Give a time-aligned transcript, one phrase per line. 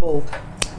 [0.00, 0.24] humble.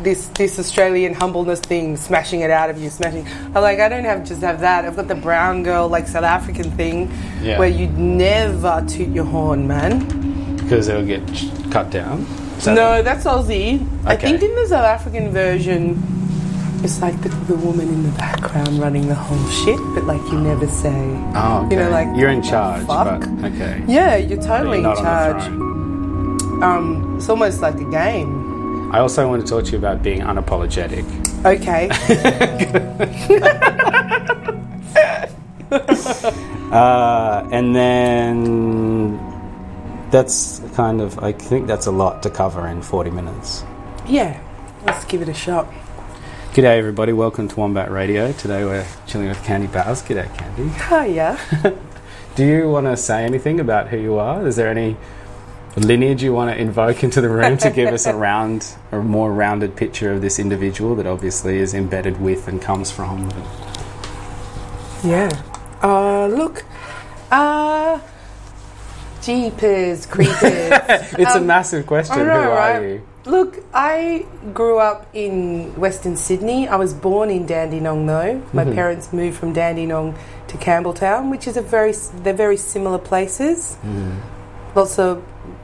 [0.02, 3.28] This this Australian humbleness thing, smashing it out of you, smashing.
[3.54, 4.84] I'm like, I don't have just have that.
[4.86, 7.12] I've got the brown girl, like South African thing,
[7.42, 7.60] Yeah.
[7.60, 10.08] where you never toot your horn, man.
[10.58, 11.22] because it'll get
[11.70, 12.26] cut down.
[12.64, 13.86] That No, that's Aussie.
[14.06, 16.02] I think in the South African version,
[16.84, 20.40] it's like the, the woman in the background running the whole shit, but like you
[20.40, 20.96] never say.
[21.36, 21.76] Oh, okay.
[21.76, 23.84] You know, like, you're in "Oh, charge, fuck." but okay.
[23.88, 25.44] Yeah, you're totally you're in charge.
[26.64, 28.41] Um, it's almost like a game.
[28.94, 31.06] I also want to talk to you about being unapologetic.
[31.46, 31.90] Okay.
[36.72, 39.20] Uh, and then
[40.10, 43.64] that's kind of, I think that's a lot to cover in 40 minutes.
[44.08, 44.40] yeah,
[44.86, 45.68] let's give it a shot.
[46.54, 47.12] G'day, everybody.
[47.14, 48.32] Welcome to Wombat Radio.
[48.34, 50.02] Today we're chilling with Candy Bowers.
[50.02, 50.70] G'day, Candy.
[50.88, 51.38] Hiya.
[52.36, 54.48] Do you want to say anything about who you are?
[54.48, 54.96] Is there any
[55.80, 59.32] lineage you want to invoke into the room to give us a round, a more
[59.32, 63.30] rounded picture of this individual that obviously is embedded with and comes from?
[65.04, 65.30] Yeah.
[65.82, 66.64] Uh, look.
[67.32, 68.00] Uh,
[69.22, 70.42] jeepers, creepers.
[70.44, 72.18] It's a Um, massive question.
[72.28, 72.82] Know, who are right?
[72.84, 73.02] you?
[73.26, 76.68] Look, I grew up in Western Sydney.
[76.68, 78.42] I was born in Dandenong, though.
[78.52, 78.74] My Mhm.
[78.76, 80.16] parents moved from Dandenong
[80.48, 83.78] to Campbelltown, which is a very they're very similar places.
[83.86, 84.18] Mm.
[84.76, 85.22] Lots of,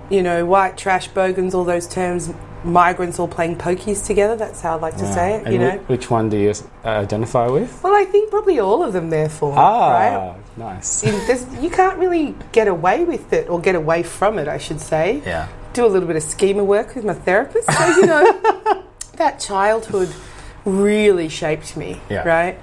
[0.09, 2.31] you know, white trash, bogans, all those terms.
[2.63, 4.35] Migrants all playing pokies together.
[4.35, 5.13] That's how I like to Wow.
[5.15, 5.43] say it.
[5.45, 5.77] And you know.
[5.87, 7.81] which one do you identify with?
[7.83, 9.53] Well, I think probably all of them, therefore.
[9.55, 10.35] Ah, Right?
[10.57, 11.01] nice.
[11.01, 14.81] There's- you can't really get away with it, or get away from it, I should
[14.81, 15.21] say.
[15.25, 15.47] Yeah.
[15.73, 17.71] do a little bit of schema work with my therapist.
[17.71, 18.41] So, you know,
[19.17, 20.09] that childhood
[20.65, 22.27] really shaped me, Yeah.
[22.27, 22.57] right?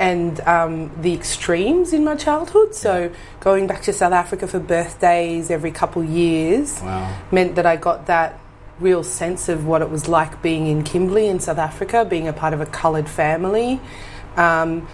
[0.00, 2.74] And um, the extremes in my childhood.
[2.74, 7.14] So, going back to South Africa for birthdays every couple years Wow.
[7.30, 8.40] meant that I got that
[8.80, 12.32] real sense of what it was like being in Kimberley in South Africa, being a
[12.32, 13.78] part of a coloured family.
[14.38, 14.88] Um,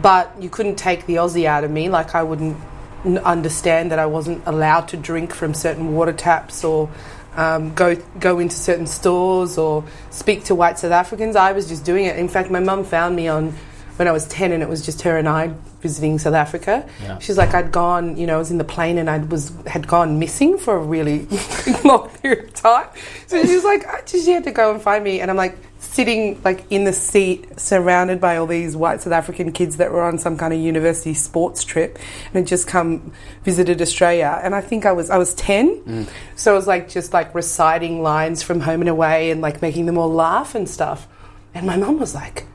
[0.00, 1.90] but you couldn't take the Aussie out of me.
[1.90, 2.56] Like I wouldn't
[3.04, 6.88] n- understand that I wasn't allowed to drink from certain water taps or
[7.36, 11.36] um, go go into certain stores or speak to white South Africans.
[11.36, 12.16] I was just doing it.
[12.18, 13.52] In fact, my mum found me on
[14.00, 15.52] when I was ten, and it was just her and I
[15.82, 16.88] visiting South Africa.
[17.02, 17.18] Yeah.
[17.18, 19.86] She's like, I'd gone, you know, I was in the plane and I was had
[19.86, 21.26] gone missing for a really
[21.84, 22.88] long period of time.
[23.26, 25.54] So she's like, I just, she had to go and find me, and I'm like
[25.80, 30.00] sitting like in the seat, surrounded by all these white South African kids that were
[30.00, 33.12] on some kind of university sports trip, and had just come
[33.44, 34.40] visited Australia.
[34.42, 36.08] And I think I was I was ten, mm.
[36.36, 39.84] so I was like just like reciting lines from Home and Away and like making
[39.84, 41.06] them all laugh and stuff.
[41.52, 42.46] And my mum was like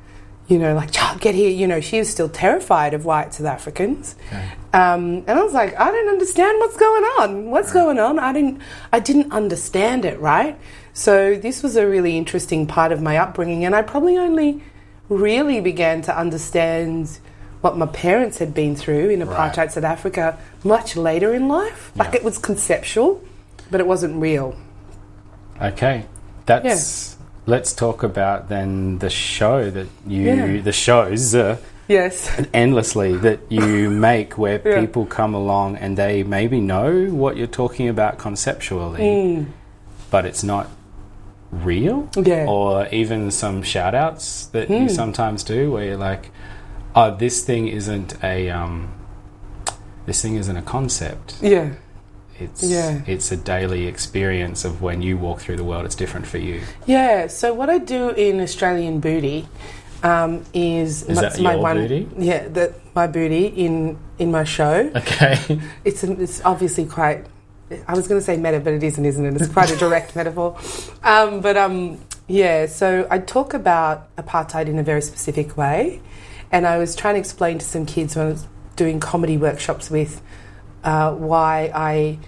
[0.47, 1.49] you know, like, child, get here.
[1.49, 4.15] You know, she was still terrified of white South Africans.
[4.73, 7.49] Um, and I was like, I don't understand what's going on.
[7.49, 8.19] What's going on?
[8.19, 8.61] I didn't,
[8.93, 10.57] I didn't understand it, right?
[10.93, 14.61] So this was a really interesting part of my upbringing, and I probably only
[15.09, 17.19] really began to understand
[17.61, 19.53] what my parents had been through in Right.
[19.53, 21.91] apartheid South Africa much later in life.
[21.95, 23.21] Like it was conceptual,
[23.71, 24.55] but it wasn't real.
[25.61, 26.05] Okay.
[26.45, 27.14] That's.
[27.47, 30.61] Let's talk about then the show that you, Yeah.
[30.61, 31.57] the shows, uh,
[31.87, 32.29] Yes.
[32.53, 34.79] endlessly that you make where Yeah.
[34.81, 39.45] people come along and they maybe know what you're talking about conceptually,
[40.09, 40.69] but it's not
[41.51, 42.09] real.
[42.13, 42.27] Mm.
[42.27, 42.45] Yeah.
[42.47, 46.31] Or even some shout outs that you sometimes do where you're like,
[46.95, 48.49] oh, this thing isn't a.
[48.49, 48.89] Um,
[50.07, 51.35] this thing isn't a concept.
[51.41, 51.69] Yeah.
[52.39, 52.99] It's Yeah.
[53.07, 55.85] it's a daily experience of when you walk through the world.
[55.85, 56.61] It's different for you.
[56.85, 59.47] Yeah, so what I do in Australian Booty
[60.03, 62.07] um, is Is that my your one, booty?
[62.17, 64.91] Yeah, that my booty in in my show.
[64.95, 65.59] Okay.
[65.85, 67.25] It's it's obviously quite.
[67.87, 69.41] I was going to say meta, but it isn't, isn't it?
[69.41, 70.55] It's quite a direct metaphor.
[71.03, 76.01] Um, but um, yeah, so I talk about apartheid in a very specific way,
[76.51, 79.89] and I was trying to explain to some kids when I was doing comedy workshops
[79.89, 80.21] with
[80.85, 82.19] uh, why I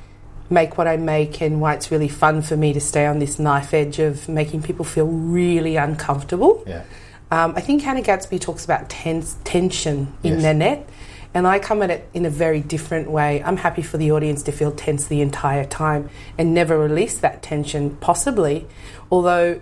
[0.49, 3.37] make what I make and why it's really fun for me to stay on this
[3.37, 6.63] knife edge of making people feel really uncomfortable.
[6.67, 6.83] yeah.
[7.29, 10.43] Um, I think Hannah Gadsby talks about tense, tension in Yes.
[10.43, 10.89] Nanette,
[11.33, 13.43] and I come at it in a very different way.
[13.43, 17.43] I'm happy for the audience to feel tense the entire time and never release that
[17.43, 18.65] tension, possibly,
[19.11, 19.59] although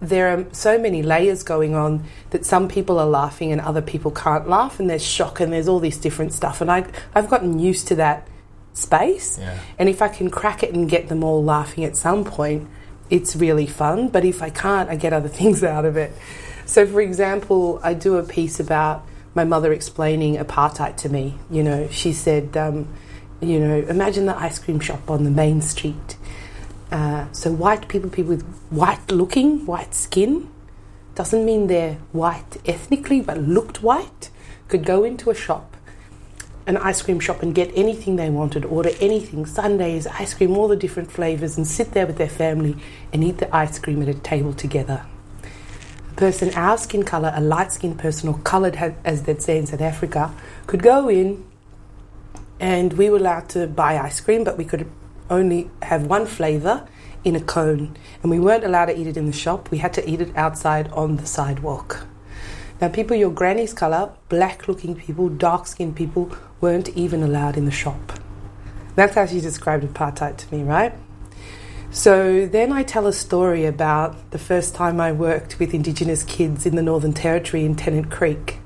[0.00, 4.10] there are so many layers going on that some people are laughing and other people
[4.10, 6.60] can't laugh, and there's shock and there's all this different stuff.
[6.60, 8.28] And I, I've gotten used to that
[8.74, 9.38] space.
[9.38, 9.58] Yeah.
[9.78, 12.68] And if I can crack it and get them all laughing at some point,
[13.08, 14.08] it's really fun.
[14.08, 16.12] But if I can't, I get other things out of it.
[16.66, 21.36] So, for example, I do a piece about my mother explaining apartheid to me.
[21.50, 22.88] You know, she said, um,
[23.40, 26.15] you know, imagine the ice cream shop on the main street.
[26.90, 30.48] Uh, so white people, people with white looking, white skin,
[31.14, 34.30] doesn't mean they're white ethnically, but looked white,
[34.68, 35.76] could go into a shop,
[36.66, 40.68] an ice cream shop, and get anything they wanted, order anything, sundaes, ice cream, all
[40.68, 42.76] the different flavors, and sit there with their family
[43.12, 45.04] and eat the ice cream at a table together.
[46.10, 49.66] A person, our skin color, a light skinned person, or colored as they'd say in
[49.66, 50.32] South Africa,
[50.66, 51.44] could go in
[52.60, 54.90] and we were allowed to buy ice cream, but we could
[55.30, 56.86] only have one flavor
[57.24, 59.70] in a cone, and we weren't allowed to eat it in the shop.
[59.70, 62.06] We had to eat it outside on the sidewalk.
[62.80, 66.30] Now, people your granny's colour, black looking people, dark skinned people,
[66.60, 68.12] weren't even allowed in the shop.
[68.94, 70.92] That's how she described apartheid to me, right?
[71.90, 76.66] So then I tell a story about the first time I worked with Indigenous kids
[76.66, 78.58] in the Northern Territory in Tennant Creek.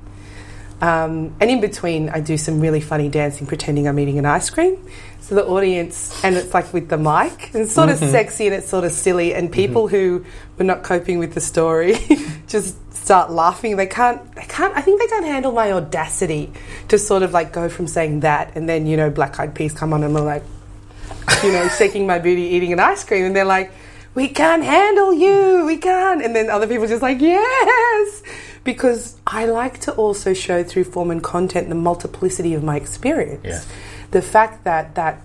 [0.81, 4.49] Um, and in between, I do some really funny dancing, pretending I'm eating an ice
[4.49, 4.83] cream.
[5.19, 8.03] So the audience, and it's like with the mic, and it's sort mm-hmm.
[8.03, 9.35] of sexy and it's sort of silly.
[9.35, 9.95] And people mm-hmm.
[9.95, 10.25] who
[10.57, 11.97] were not coping with the story
[12.47, 13.77] just start laughing.
[13.77, 16.51] They can't, they can't, I think they can't handle my audacity
[16.87, 19.73] to sort of like go from saying that and then, you know, Black Eyed Peas
[19.73, 20.43] come on and I'm like,
[21.43, 23.25] you know, shaking my booty, eating an ice cream.
[23.25, 23.71] And they're like,
[24.15, 26.23] we can't handle you, we can't.
[26.23, 28.23] And then other people just like, yes
[28.63, 33.45] because I like to also show through form and content the multiplicity of my experience.
[33.45, 33.61] Yeah.
[34.11, 35.21] The fact that that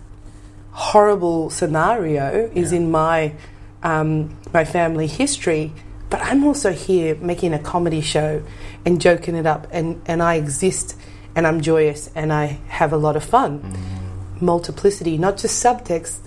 [0.73, 2.79] horrible scenario is yeah.
[2.79, 3.35] in my
[3.83, 5.73] um, my family history,
[6.11, 8.43] but I'm also here making a comedy show
[8.85, 10.97] and joking it up, and, and I exist
[11.37, 13.61] and I'm joyous and I have a lot of fun.
[13.61, 14.41] Mm.
[14.43, 16.19] Multiplicity, not just subtext,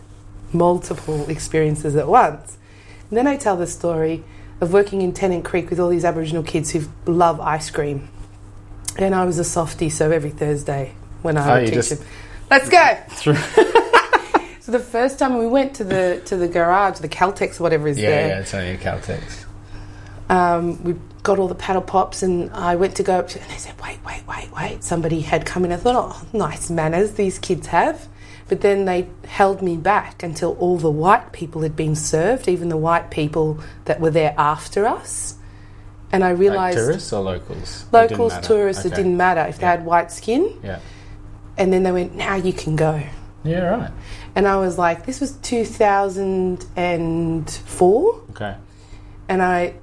[0.53, 2.57] multiple experiences at once.
[3.09, 4.23] And then I tell the story
[4.61, 8.09] of working in Tennant Creek with all these Aboriginal kids who love ice cream.
[8.97, 11.99] And I was a softie, so every Thursday when I oh, would teach them,
[12.49, 12.97] let's go.
[14.59, 17.97] so the first time we went to the to the garage, the Caltex, whatever is
[17.97, 18.27] yeah, there.
[18.27, 19.45] Yeah, it's only a Caltex.
[20.29, 23.49] Um, we got all the paddle pops, and I went to go up to, and
[23.49, 25.71] they said, "Wait, wait, wait, wait!" Somebody had come in.
[25.71, 28.07] I thought, "Oh, nice manners these kids have."
[28.49, 32.69] But then they held me back until all the white people had been served, even
[32.69, 35.35] the white people that were there after us.
[36.11, 37.85] And I realised like tourists or locals.
[37.91, 38.83] Locals, tourists.
[38.83, 38.91] Okay.
[38.91, 39.61] It didn't matter if yeah.
[39.61, 40.59] they had white skin.
[40.63, 40.79] Yeah.
[41.57, 43.03] And then they went, "Now you can go."
[43.43, 43.91] Yeah, right.
[44.35, 48.55] And I was like, "This was 2004." Okay.
[49.27, 49.75] And I,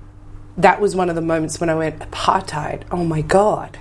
[0.57, 2.83] that was one of the moments when I went apartheid.
[2.91, 3.79] Oh my god,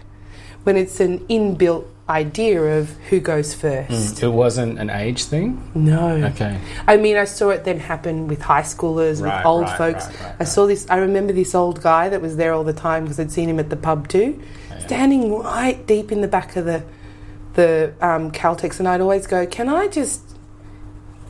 [0.64, 3.90] when it's an inbuilt idea of who goes first.
[3.90, 5.72] Mm, it wasn't an age thing?
[5.74, 6.10] No.
[6.26, 6.60] Okay.
[6.88, 10.08] I mean, I saw it then happen with high schoolers, right, with old right, folks.
[10.08, 13.04] Right, I saw this, I remember this old guy that was there all the time
[13.04, 14.80] because I'd seen him at the pub too, yeah.
[14.80, 16.84] standing right deep in the back of the,
[17.54, 18.78] the um, Caltex.
[18.78, 20.22] And I'd always go, Can I just,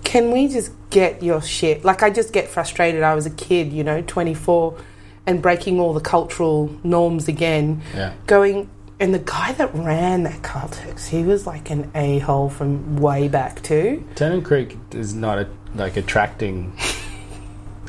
[0.04, 1.86] can we just get your shit?
[1.86, 3.01] Like, I just get frustrated.
[3.01, 4.78] I was a kid, you know, 24
[5.25, 7.81] and breaking all the cultural norms again.
[7.95, 8.13] Yeah.
[8.28, 8.69] Going,
[9.00, 13.27] and the guy that ran that Caltex, he was like an a hole from way
[13.27, 14.07] back too.
[14.15, 16.77] Tennant Creek is not a, like attracting.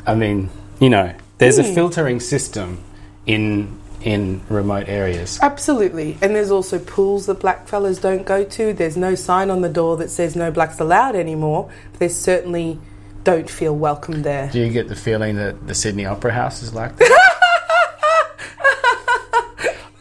[0.05, 0.49] I mean,
[0.79, 1.65] you know, there's mm.
[1.65, 1.75] a hmm.
[1.75, 2.83] filtering system
[3.25, 5.39] in in remote areas.
[5.41, 8.73] Absolutely, and there's also pools that black fellas don't go to.
[8.73, 11.71] There's no sign on the door that says no blacks allowed anymore.
[11.99, 12.79] They certainly
[13.23, 14.49] don't feel welcome there.
[14.51, 17.21] Do you get the feeling that the Sydney Opera House is like that?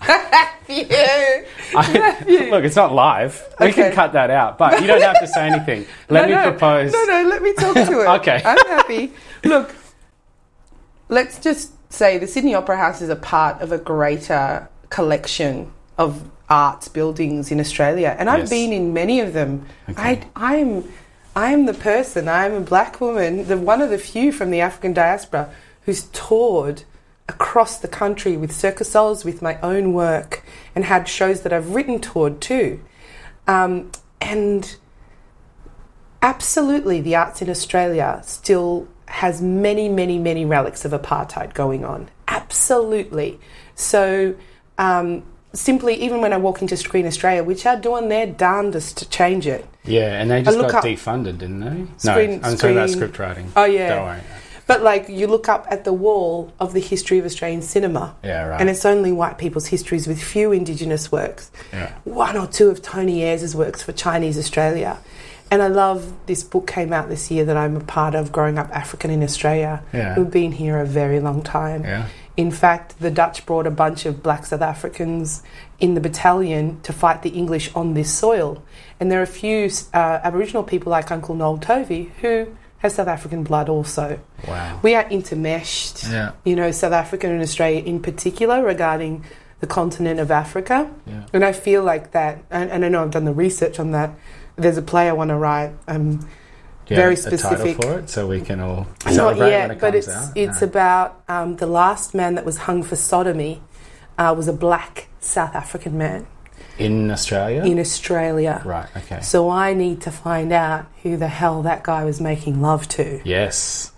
[0.09, 1.45] I,
[2.51, 3.43] look, it's not live.
[3.61, 3.75] We okay.
[3.75, 5.87] can cut that out, but you don't have to say anything.
[6.09, 6.51] Let no, me no.
[6.51, 6.93] propose.
[6.93, 8.09] No, no, let me talk to it.
[8.21, 8.43] okay.
[8.45, 9.13] I'm happy.
[9.45, 9.75] Look,
[11.09, 16.29] let's just say the Sydney Opera House is a part of a greater collection of
[16.49, 18.51] arts buildings in Australia, and I've yes.
[18.51, 19.67] been in many of them.
[19.89, 20.23] Okay.
[20.37, 20.93] I, I'm,
[21.35, 22.29] I'm the person.
[22.29, 26.85] I'm a black woman, the one of the few from the African diaspora who's toured
[27.29, 31.75] across the country with Circus Soles, with my own work, and had shows that I've
[31.75, 32.81] written toward too.
[33.47, 33.91] Um,
[34.21, 34.77] and
[36.23, 42.09] absolutely, the arts in Australia still has many, many, many relics of apartheid going on.
[42.29, 43.39] Absolutely.
[43.75, 44.35] So,
[44.79, 49.09] um, simply, even when I walk into Screen Australia, which are doing their darndest to
[49.09, 49.65] change it.
[49.85, 51.87] Yeah, and they just got defunded, didn't they?
[51.99, 53.53] Screen, no, I'm talking about script writing.
[53.57, 53.89] Oh, yeah.
[53.89, 54.21] Don't worry.
[54.67, 58.47] But like you look up at the wall of the history of Australian cinema, yeah,
[58.47, 58.61] right.
[58.61, 61.53] and it's only white people's histories with few Indigenous works.
[61.73, 61.93] Yeah.
[62.05, 64.99] One or two of Tony Ayres' works for Chinese Australia.
[65.49, 68.59] And I love this book came out this year that I'm a part of, Growing
[68.59, 69.85] Up African in Australia.
[69.93, 70.15] Yeah.
[70.15, 71.85] Who've been here a very long time.
[71.85, 72.09] Yeah.
[72.37, 75.43] In fact, the Dutch brought a bunch of black South Africans
[75.79, 78.63] in the battalion to fight the English on this soil.
[78.99, 82.49] And there are a few uh, Aboriginal people like Uncle Noel Tovey who
[82.89, 84.19] South African blood also.
[84.47, 84.81] Wow.
[84.83, 86.33] We are intermeshed, Yeah.
[86.45, 89.25] you know, South Africa and Australia in particular regarding
[89.61, 90.91] the continent of Africa.
[91.07, 91.25] Yeah.
[91.33, 94.11] And I feel like that, and, and I know I've done the research on that.
[94.57, 95.73] There's a play I want to write.
[95.89, 96.29] Um,
[96.89, 97.83] you Very have a title specific.
[97.85, 100.33] for it, so we can all not celebrate when yet, it but it's out.
[100.37, 100.67] it's No.
[100.69, 103.61] about um, the last man that was hung for sodomy
[104.19, 106.27] uh, was a black South African man
[106.79, 107.65] in Australia.
[107.65, 108.63] in Australia.
[108.65, 108.89] right.
[108.97, 109.21] Okay.
[109.21, 113.21] So I need to find out who the hell that guy was making love to.
[113.25, 113.93] Yes.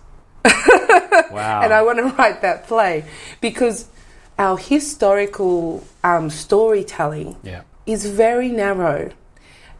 [0.45, 1.61] wow.
[1.63, 3.05] and I want to write that play
[3.41, 3.89] because
[4.37, 7.61] our historical um, storytelling yeah.
[7.85, 9.11] is very narrow.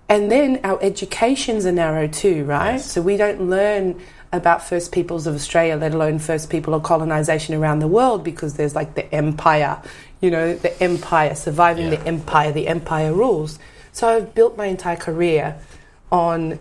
[0.10, 2.74] And then our educations are narrow too, right?
[2.74, 2.92] Yes.
[2.92, 7.56] So we don't learn about First Peoples of Australia, let alone First People of colonization
[7.56, 9.82] around the world, because there's like the empire,
[10.22, 11.98] you know, the empire, surviving Yeah.
[11.98, 13.58] the empire, the empire rules.
[13.92, 15.58] So I've built my entire career
[16.12, 16.60] on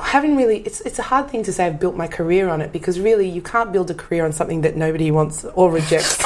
[0.00, 2.72] having really it's it's a hard thing to say I've built my career on it
[2.72, 6.18] because really you can't build a career on something that nobody wants or rejects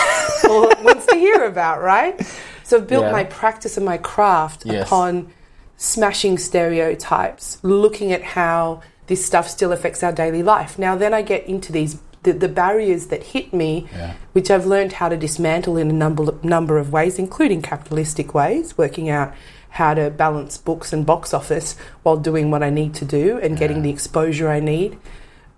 [0.49, 2.15] or wants to hear about, right?
[2.63, 3.13] So I've built Yeah.
[3.13, 4.87] my practice and my craft Yes.
[4.87, 5.33] upon
[5.79, 10.79] smashing stereotypes, looking at how this stuff still affects our daily life.
[10.79, 14.15] Now then I get into these the, the barriers that hit me Yeah.
[14.33, 18.77] which I've learned how to dismantle in a number number of ways, including capitalistic ways,
[18.77, 19.33] working out
[19.71, 23.57] how to balance books and box office while doing what I need to do and
[23.59, 24.99] getting the exposure I need.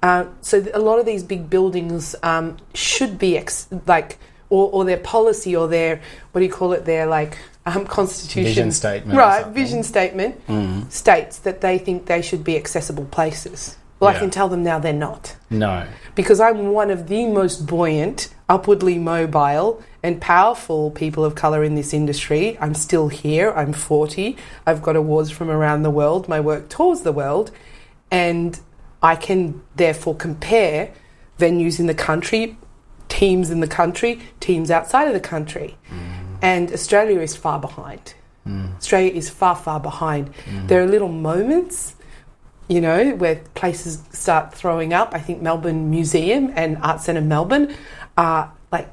[0.03, 4.19] Uh, so a lot of these big buildings um, should be ex- like,
[4.51, 6.01] or, or their policy or their
[6.33, 6.85] what do you call it?
[6.85, 7.37] Their like
[7.67, 9.47] um, constitution, Vision statement right?
[9.49, 10.91] Vision statement Mm.
[10.91, 13.77] states that they think they should be accessible places.
[14.01, 15.85] Well, I can tell them now they're not No.
[16.15, 21.75] because I'm one of the most buoyant, upwardly mobile, and powerful people of colour in
[21.75, 22.57] this industry.
[22.61, 23.51] I'm still here.
[23.51, 24.37] I'm 40.
[24.65, 26.29] I've got awards from around the world.
[26.29, 27.51] My work tours the world.
[28.09, 28.59] And
[29.03, 30.91] I can therefore compare
[31.39, 32.57] venues in the country,
[33.21, 35.77] teams in the country, teams outside of the country.
[36.41, 38.15] And Australia is far behind.
[38.79, 40.25] Australia is far, far behind.
[40.69, 41.97] There are little moments
[42.69, 45.15] you know, where places start throwing up.
[45.15, 47.75] I think Melbourne Museum and Art Centre Melbourne
[48.17, 48.89] are like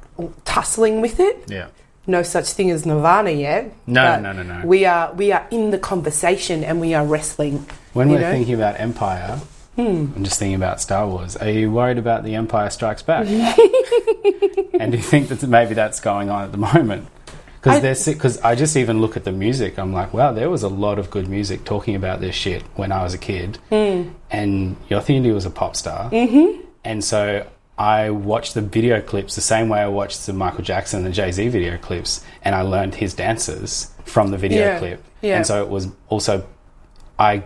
[0.45, 1.43] tussling with it.
[1.47, 1.67] Yeah.
[2.07, 3.73] No such thing as Nirvana yet.
[3.87, 4.65] No, no, no, no.
[4.65, 7.65] We are we are in the conversation and we are wrestling.
[7.93, 8.31] When we're know?
[8.31, 9.41] thinking about Empire,
[9.75, 10.07] Hmm.
[10.15, 11.35] I'm just thinking about Star Wars.
[11.35, 13.27] Are you worried about the Empire Strikes Back?
[14.79, 17.07] and do you think that maybe that's going on at the moment?
[17.61, 19.79] Because because I just even look at the music.
[19.79, 22.91] I'm like, wow, there was a lot of good music talking about this shit when
[22.91, 23.57] I was a kid.
[23.69, 24.09] Hmm.
[24.29, 26.61] And Yothu Yindi was a pop star, mm-hmm.
[26.83, 30.99] and so I watched the video clips the same way I watched the Michael Jackson
[30.99, 34.79] and the Jay Z video clips, and I learned his dances from the video Yeah,
[34.79, 35.03] clip.
[35.21, 35.37] yeah.
[35.37, 36.47] And so it was also,
[37.17, 37.43] I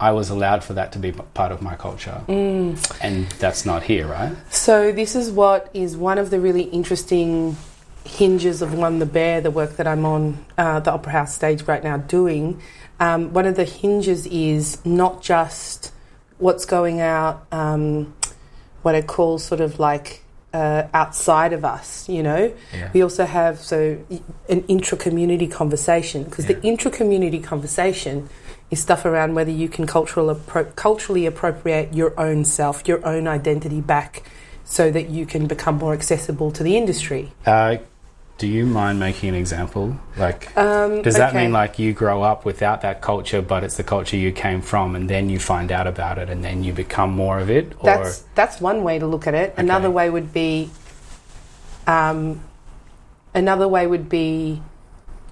[0.00, 2.22] I was allowed for that to be part of my culture.
[2.28, 2.98] Mm.
[3.00, 4.36] And that's not here, right?
[4.50, 7.56] So this is what is one of the really interesting
[8.04, 11.62] hinges of One the Bear, the work that I'm on uh, the Opera House stage
[11.62, 12.60] right now doing.
[13.00, 15.92] Um, one of the hinges is not just
[16.38, 18.14] what's going out, um,
[18.82, 20.22] what I call sort of like
[20.52, 22.54] uh, outside of us, you know.
[22.72, 22.90] Yeah.
[22.92, 23.98] We also have so
[24.48, 28.28] an intra-community conversation because the intra-community conversation
[28.70, 33.28] is stuff around whether you can cultural appro- culturally appropriate your own self, your own
[33.28, 34.22] identity back,
[34.64, 37.32] so that you can become more accessible to the industry.
[37.46, 37.76] Uh,
[38.36, 39.96] do you mind making an example?
[40.16, 41.44] Like, Um, does that okay.
[41.44, 44.96] mean like you grow up without that culture, but it's the culture you came from,
[44.96, 47.74] and then you find out about it, and then you become more of it?
[47.78, 49.54] Or That's that's one way to look at it.
[49.56, 50.70] Another way would be,
[51.86, 52.40] um,
[53.34, 54.60] another way would be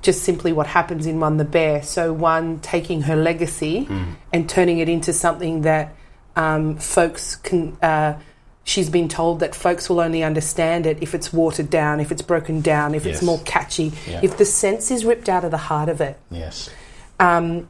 [0.02, 1.82] just simply what happens in One the Bear.
[1.82, 4.14] So one taking her legacy Mm.
[4.32, 5.94] and turning it into something that
[6.37, 7.76] um, folks can.
[7.82, 8.14] Uh,
[8.64, 12.23] she's been told that folks will only understand it if it's watered down, if it's
[12.23, 13.16] broken down, if Yes.
[13.16, 14.21] it's more catchy, Yeah.
[14.23, 16.16] if the sense is ripped out of the heart of it.
[16.30, 16.71] yes,
[17.21, 17.68] Um,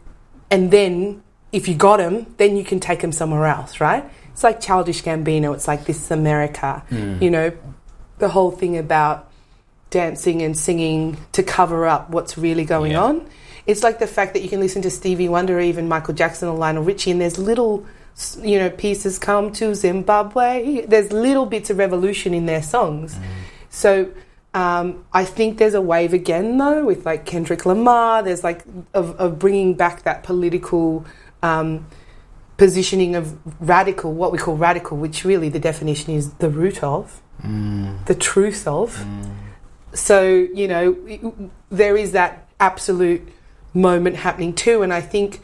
[0.50, 4.04] and then if you got them, then you can take them somewhere else, right?
[4.32, 5.52] It's like Childish Gambino.
[5.54, 6.82] It's like this is America.
[7.20, 7.52] You know,
[8.18, 9.28] the whole thing about
[9.92, 13.04] dancing and singing to cover up what's really going Yeah.
[13.04, 13.26] on.
[13.66, 16.48] It's like the fact that you can listen to Stevie Wonder, or even Michael Jackson
[16.48, 17.86] or Lionel Richie, and there's little,
[18.42, 20.84] you know, pieces come to Zimbabwe.
[20.86, 23.16] There's little bits of revolution in their songs.
[23.70, 24.08] So
[24.52, 28.22] um, I think there's a wave again, though, with like Kendrick Lamar.
[28.24, 31.04] There's like of, of bringing back that political
[31.42, 31.86] um,
[32.56, 37.22] positioning of radical, what we call radical, which really the definition is the root of,
[38.06, 39.04] the truth of.
[39.94, 41.34] So you know,
[41.70, 43.26] there is that absolute
[43.74, 45.40] moment happening too, and I think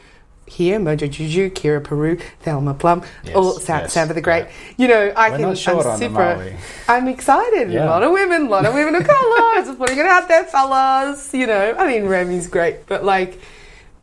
[0.49, 4.45] here, Mojo Juju, Kira Puru, Thelma Plum, Yes, all Sam, yes, the Great.
[4.45, 4.51] yeah.
[4.77, 5.55] You know, I We're can.
[5.55, 6.57] short I'm super.
[6.87, 7.71] I'm excited.
[7.71, 7.85] Yeah.
[7.85, 9.63] A lot of women, a lot of women of colour.
[9.63, 11.33] Just putting it out there, fellas.
[11.33, 13.39] You know, I mean, Remi's great, but like,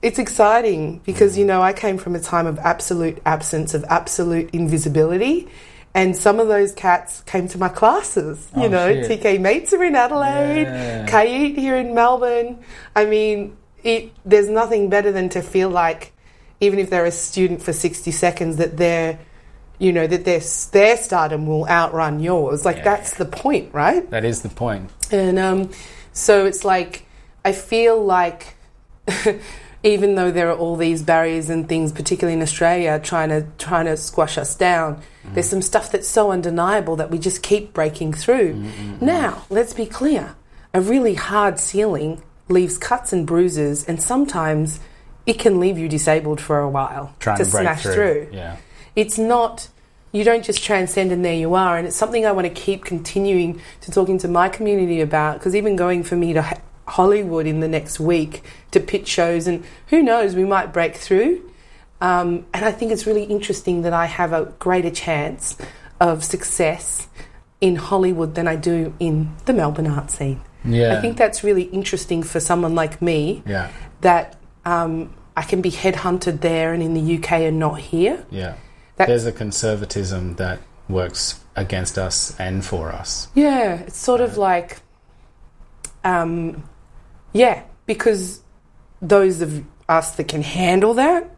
[0.02, 1.40] it's exciting because mm.
[1.40, 5.48] you know I came from a time of absolute absence, of absolute invisibility.
[5.96, 8.46] And some of those cats came to my classes.
[8.54, 9.22] You Oh, know, shit.
[9.22, 11.06] Tkay Maidza are in Adelaide, Yeah.
[11.06, 12.58] Kate here in Melbourne.
[12.94, 16.12] I mean, it, there's nothing better than to feel like,
[16.60, 19.18] even if they're a student for 60 seconds, that they're,
[19.78, 20.40] you know, that their
[20.72, 22.64] their stardom will outrun yours.
[22.66, 22.84] Like Yeah.
[22.84, 24.08] that's the point, right?
[24.10, 24.90] That is the point.
[25.10, 25.70] And um,
[26.12, 27.06] so it's like
[27.42, 28.56] I feel like
[29.82, 33.86] even though there are all these barriers and things, particularly in Australia, trying to trying
[33.86, 35.00] to squash us down,
[35.34, 38.54] there's some stuff that's so undeniable that we just keep breaking through.
[38.54, 39.04] Mm-hmm.
[39.04, 40.34] Now, let's be clear:
[40.72, 44.80] a really hard ceiling leaves cuts and bruises, and sometimes
[45.26, 47.94] it can leave you disabled for a while Trying to, to, smash through.
[47.94, 48.56] through Yeah.
[48.94, 49.68] it's not
[50.12, 52.84] you don't just transcend and there you are and it's something i want to keep
[52.84, 57.60] continuing to talking to my community about because even going for me to hollywood in
[57.60, 61.42] the next week to pitch shows and who knows we might break through
[62.00, 65.56] um, and i think it's really interesting that i have a greater chance
[66.00, 67.08] of success
[67.60, 70.96] in hollywood than i do in the melbourne art scene Yeah.
[70.98, 73.70] i think that's really interesting for someone like me Yeah.
[74.02, 78.54] that um, i can be headhunted there and in the uk and not here Yeah.
[78.96, 83.28] That- There's a conservatism that works against us and for us.
[83.34, 84.78] Yeah, it's sort of like,
[86.04, 86.62] um,
[87.32, 88.40] yeah, because
[89.02, 91.30] those of us that can handle that Yeah.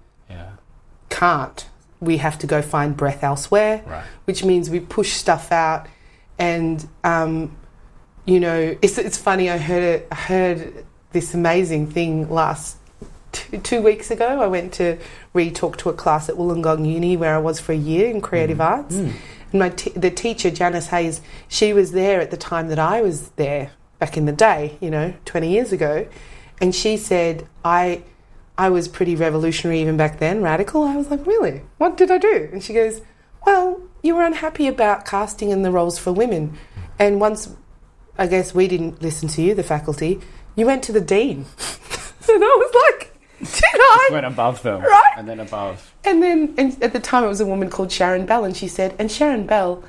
[1.09, 1.67] Can't.
[2.01, 4.05] We have to go find breath elsewhere, Right.
[4.25, 5.87] which means we push stuff out.
[6.39, 7.57] And, um,
[8.25, 12.77] you know, it's, it's funny, I heard, it, I heard this amazing thing last
[13.33, 14.41] two, two weeks ago.
[14.41, 14.99] I went to
[15.33, 18.21] re talk to a class at Wollongong Uni where I was for a year in
[18.21, 18.95] creative arts.
[18.95, 19.15] And
[19.53, 23.31] my t- the teacher, Janice Hayes, she was there at the time that I was
[23.31, 26.07] there back in the day, you know, 20 years ago.
[26.61, 28.03] And she said, I,
[28.59, 30.83] I was pretty revolutionary even back then, radical.
[30.83, 31.63] I was like, really?
[31.79, 32.49] What did I do?
[32.53, 33.01] And she goes,
[33.47, 36.59] well, you were unhappy about casting in the roles for women.
[36.99, 37.55] And once,
[38.19, 40.21] I guess we didn't listen to you, the faculty,
[40.57, 41.47] you went to the dean.
[42.29, 44.09] and I was like, did I?
[44.11, 44.83] Went above them.
[44.83, 45.13] Right.
[45.17, 45.95] And then above.
[46.05, 48.67] And then and at the time it was a woman called Sharon Bell, and she
[48.67, 49.85] said, and Sharon Bell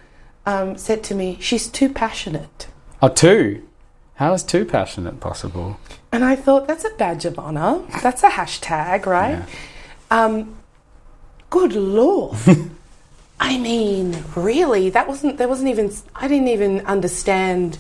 [0.45, 2.67] um, said to me, she's too passionate.
[3.01, 3.67] Oh, two.
[4.19, 5.79] How is too passionate possible?
[6.11, 7.81] And I thought, that's a badge of honour.
[8.03, 9.45] That's a hashtag, right?
[10.11, 10.57] Um,
[11.49, 12.37] good lord.
[13.39, 17.77] I mean, really, that wasn't, there wasn't even, I didn't even understand,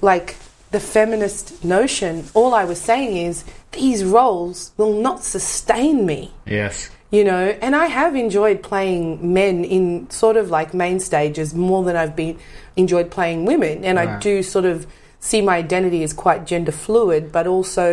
[0.00, 0.34] like,
[0.72, 2.24] the feminist notion.
[2.34, 6.32] All I was saying is, these roles will not sustain me.
[6.46, 6.90] Yes.
[7.12, 11.84] you know and i have enjoyed playing men in sort of like main stages more
[11.84, 12.36] than i've been
[12.76, 14.86] enjoyed playing women and i do sort of
[15.30, 17.86] see my identity as quite gender fluid but also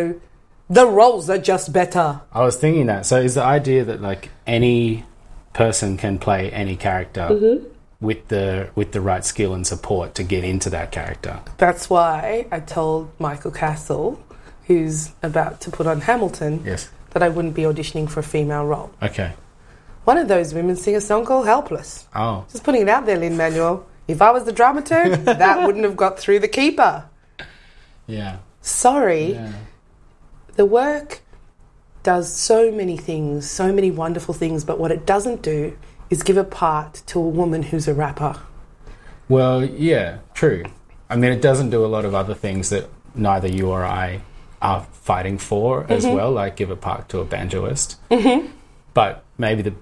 [0.68, 3.04] the roles are just better I was thinking that.
[3.06, 5.04] So is the idea that like any
[5.52, 7.58] person can play any character Mm-hmm.
[8.08, 11.34] with the with the right skill and support to get into that character?
[11.64, 14.04] that's why i told michael cassel
[14.68, 16.88] who's about to put on hamilton Yes.
[17.12, 19.30] that i wouldn't be auditioning for a female role Okay.
[20.04, 22.44] one of those women sing a song called helpless Oh.
[22.50, 23.76] just putting it out there lin manuel
[24.08, 27.04] if i was the dramaturg that wouldn't have got through the keeper
[28.06, 28.38] Yeah.
[28.60, 29.52] sorry Yeah.
[30.56, 31.20] the work
[32.02, 35.76] does so many things, so many wonderful things, but what it doesn't do
[36.10, 38.36] is give a part to a woman who's a rapper.
[39.28, 40.64] Well, yeah, true.
[41.08, 44.20] I mean, it doesn't do a lot of other things that neither you or I
[44.60, 46.14] are fighting for as Mm-hmm.
[46.16, 47.96] well, like give a part to a banjoist.
[48.10, 48.48] Mm-hmm.
[48.94, 49.74] But maybe the.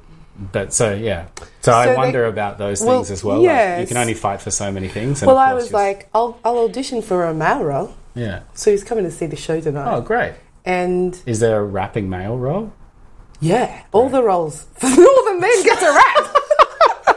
[0.52, 1.26] But so yeah,
[1.60, 3.42] so, I So they- wonder about those Well, things as well.
[3.42, 5.20] Like, you can only fight for so many things.
[5.22, 7.94] and well, I was like, I'll, I'll audition for a male role.
[8.14, 8.40] Yeah.
[8.54, 9.92] So he's coming to see the show tonight.
[9.92, 10.34] Oh, great.
[10.64, 12.72] And Is there a rapping male role?
[13.40, 14.66] yeah, all the roles.
[14.82, 16.34] all the men get to rap.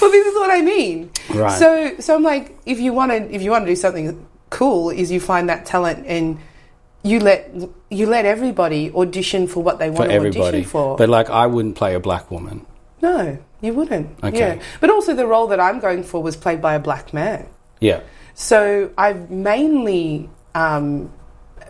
[0.00, 1.10] well, this is what I mean.
[1.34, 1.58] Right.
[1.58, 4.90] So, so I'm like, if you want to, if you want to do something cool,
[4.90, 6.38] is you find that talent and
[7.02, 7.52] you let
[7.90, 10.58] you let everybody audition for what they want for to everybody.
[10.58, 10.96] audition for.
[10.96, 12.64] But like, I wouldn't play a black woman.
[13.02, 14.22] no, you wouldn't.
[14.22, 14.38] Okay.
[14.38, 17.48] Yeah, but also the role that I'm going for was played by a black man.
[17.80, 18.00] Yeah.
[18.34, 21.12] So I've mainly um,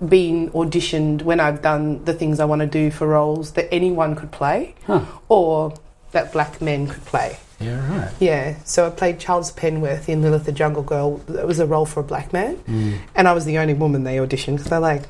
[0.07, 4.15] been auditioned when I've done the things I want to do for roles that anyone
[4.17, 5.05] could play Huh.
[5.29, 5.75] or
[6.13, 7.37] that black men could play.
[7.61, 7.99] Yeah.
[7.99, 8.11] Right.
[8.19, 11.21] Yeah, so I played Charles Penworth in Lilith the Jungle Girl.
[11.29, 12.99] It was a role for a black man, Mm.
[13.15, 15.05] and I was the only woman they auditioned because they're like,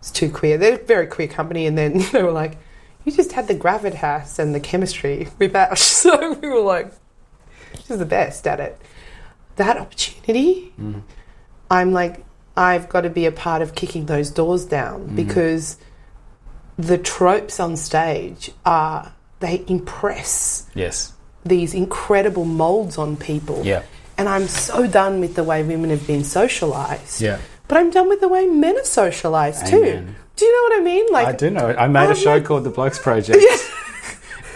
[0.00, 0.56] it's too queer.
[0.58, 2.56] They're a very queer company, and then they were like,
[3.04, 6.90] "You just had the gravitas and the chemistry with Ash." So we were like,
[7.86, 8.78] "She's the best at it."
[9.56, 11.02] That opportunity, Mm.
[11.70, 12.24] I'm like,
[12.56, 15.16] I've got to be a part of kicking those doors down Mm.
[15.16, 15.76] because
[16.78, 21.12] the tropes on stage are they impress Yes.
[21.44, 23.60] these incredible molds on people.
[23.64, 23.82] Yeah.
[24.16, 27.20] And I'm so done with the way women have been socialized.
[27.20, 27.38] Yeah.
[27.68, 30.04] But I'm done with the way men are socialized too.
[30.36, 31.06] Do you know what I mean?
[31.12, 31.74] Like I do know.
[31.78, 33.38] I made Oh, a show my- called The Blokes Project.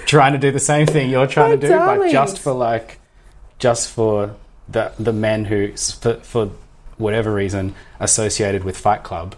[0.07, 2.99] trying to do the same thing you're trying My to do, but just for like,
[3.59, 4.35] just for
[4.69, 6.51] the the men who, for, for
[6.97, 9.35] whatever reason, associated with Fight Club.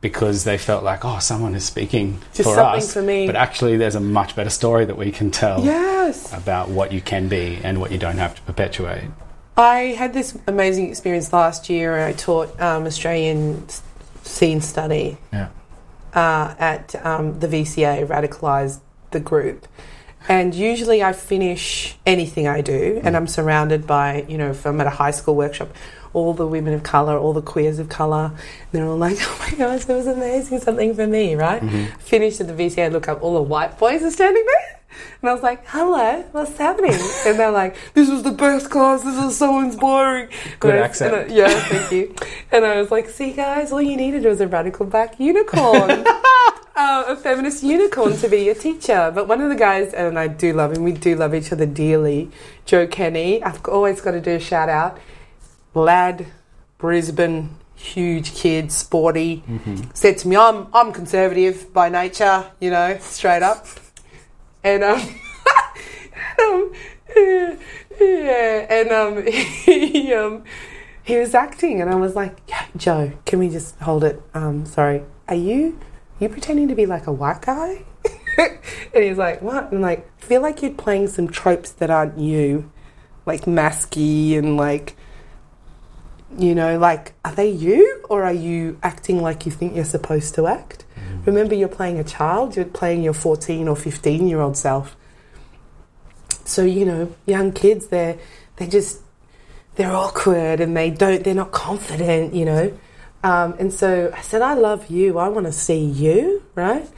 [0.00, 2.18] Because they felt like, oh, someone is speaking.
[2.34, 2.92] Just for us.
[2.92, 3.26] for me.
[3.28, 6.32] But actually, there's a much better story that we can tell Yes.
[6.32, 9.04] about what you can be and what you don't have to perpetuate.
[9.56, 12.04] I had this amazing experience last year.
[12.04, 13.68] I taught um, Australian
[14.24, 15.50] scene study Yeah.
[16.12, 18.80] uh, at um, the VCA, radicalised
[19.12, 19.68] the group.
[20.28, 23.16] And usually I finish anything I do, and mm.
[23.16, 25.68] I'm surrounded by, you know, if I'm at a high school workshop,
[26.16, 28.32] all the women of colour, all the queers of colour.
[28.32, 31.62] And they're all like, oh my gosh, that was amazing, something for me, right?
[31.62, 31.98] Mm-hmm.
[31.98, 34.80] Finished at the VCA, look up, all the white boys are standing there.
[35.20, 36.92] And I was like, hello, what's happening?
[37.26, 40.30] and they're like, this was the best class, this was so inspiring.
[40.58, 41.30] Good And accent.
[41.30, 42.14] I- yeah, thank you.
[42.50, 46.06] And I was like, see, guys, all you needed was a radical black unicorn.
[46.76, 49.10] uh, a feminist unicorn to be your teacher.
[49.14, 51.66] But one of the guys, and I do love him, we do love each other
[51.66, 52.30] dearly,
[52.66, 53.42] Joe Kenny.
[53.42, 54.98] I've always got to do a shout out.
[55.74, 56.26] Lad,
[56.78, 59.42] Brisbane, huge kid, sporty.
[59.94, 63.66] Said to me, I'm, I'm conservative by nature, you know, straight up.
[64.62, 65.00] And, um,
[66.42, 66.72] um
[67.16, 67.56] yeah,
[68.00, 70.44] yeah, and um, he, um,
[71.02, 74.20] he was acting, and I was like, yeah, Joe, can we just hold it?
[74.34, 75.78] Um, sorry, are you
[76.18, 77.84] you pretending to be like a white guy?
[78.38, 79.64] and he's like, what?
[79.64, 82.70] And I'm like, I feel like you're playing some tropes that aren't you,
[83.24, 84.96] like masky and like,
[86.38, 90.34] you know, like, are they you or are you acting like you think you're supposed
[90.34, 90.84] to act?
[90.96, 91.26] Mm.
[91.26, 92.56] Remember, you're playing a child.
[92.56, 94.96] You're playing your 14 or 15 year old self.
[96.44, 98.18] So you know, young kids, they're
[98.56, 99.00] they just
[99.74, 102.78] they're awkward and they don't they're not confident, you know.
[103.26, 105.18] Um, and so I said, I love you.
[105.18, 106.88] I want to see you, right?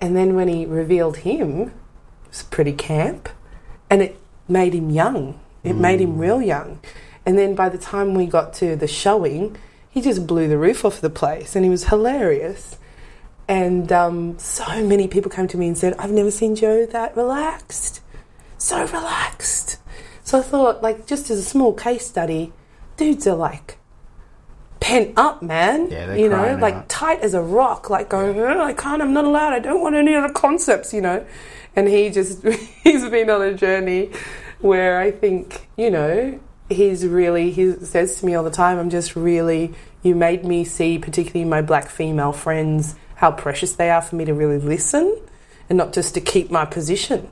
[0.00, 3.28] And then when he revealed him, it was pretty camp,
[3.88, 5.38] and it made him young.
[5.62, 6.80] It made him real young.
[7.24, 9.56] And then by the time we got to the showing,
[9.88, 12.76] he just blew the roof off the place, and he was hilarious.
[13.46, 17.16] And um, so many people came to me and said, I've never seen Joe that
[17.16, 18.00] relaxed.
[18.56, 19.78] So relaxed.
[20.24, 22.52] So I thought, like, just as a small case study,
[22.96, 23.78] dudes are like
[24.80, 25.90] pent up, man.
[25.90, 26.88] Yeah, they're you know, like out.
[26.88, 29.96] tight as a rock, like going, "Oh, I can't, I'm not allowed, I don't want
[29.96, 31.24] any other concepts, you know.
[31.76, 32.42] And he just,
[32.82, 34.10] he's been on a journey
[34.60, 38.90] where I think, you know, he's really, he says to me all the time, I'm
[38.90, 44.02] just really, you made me see, particularly my black female friends, how precious they are
[44.02, 45.20] for me to really listen
[45.68, 47.28] and not just to keep my position.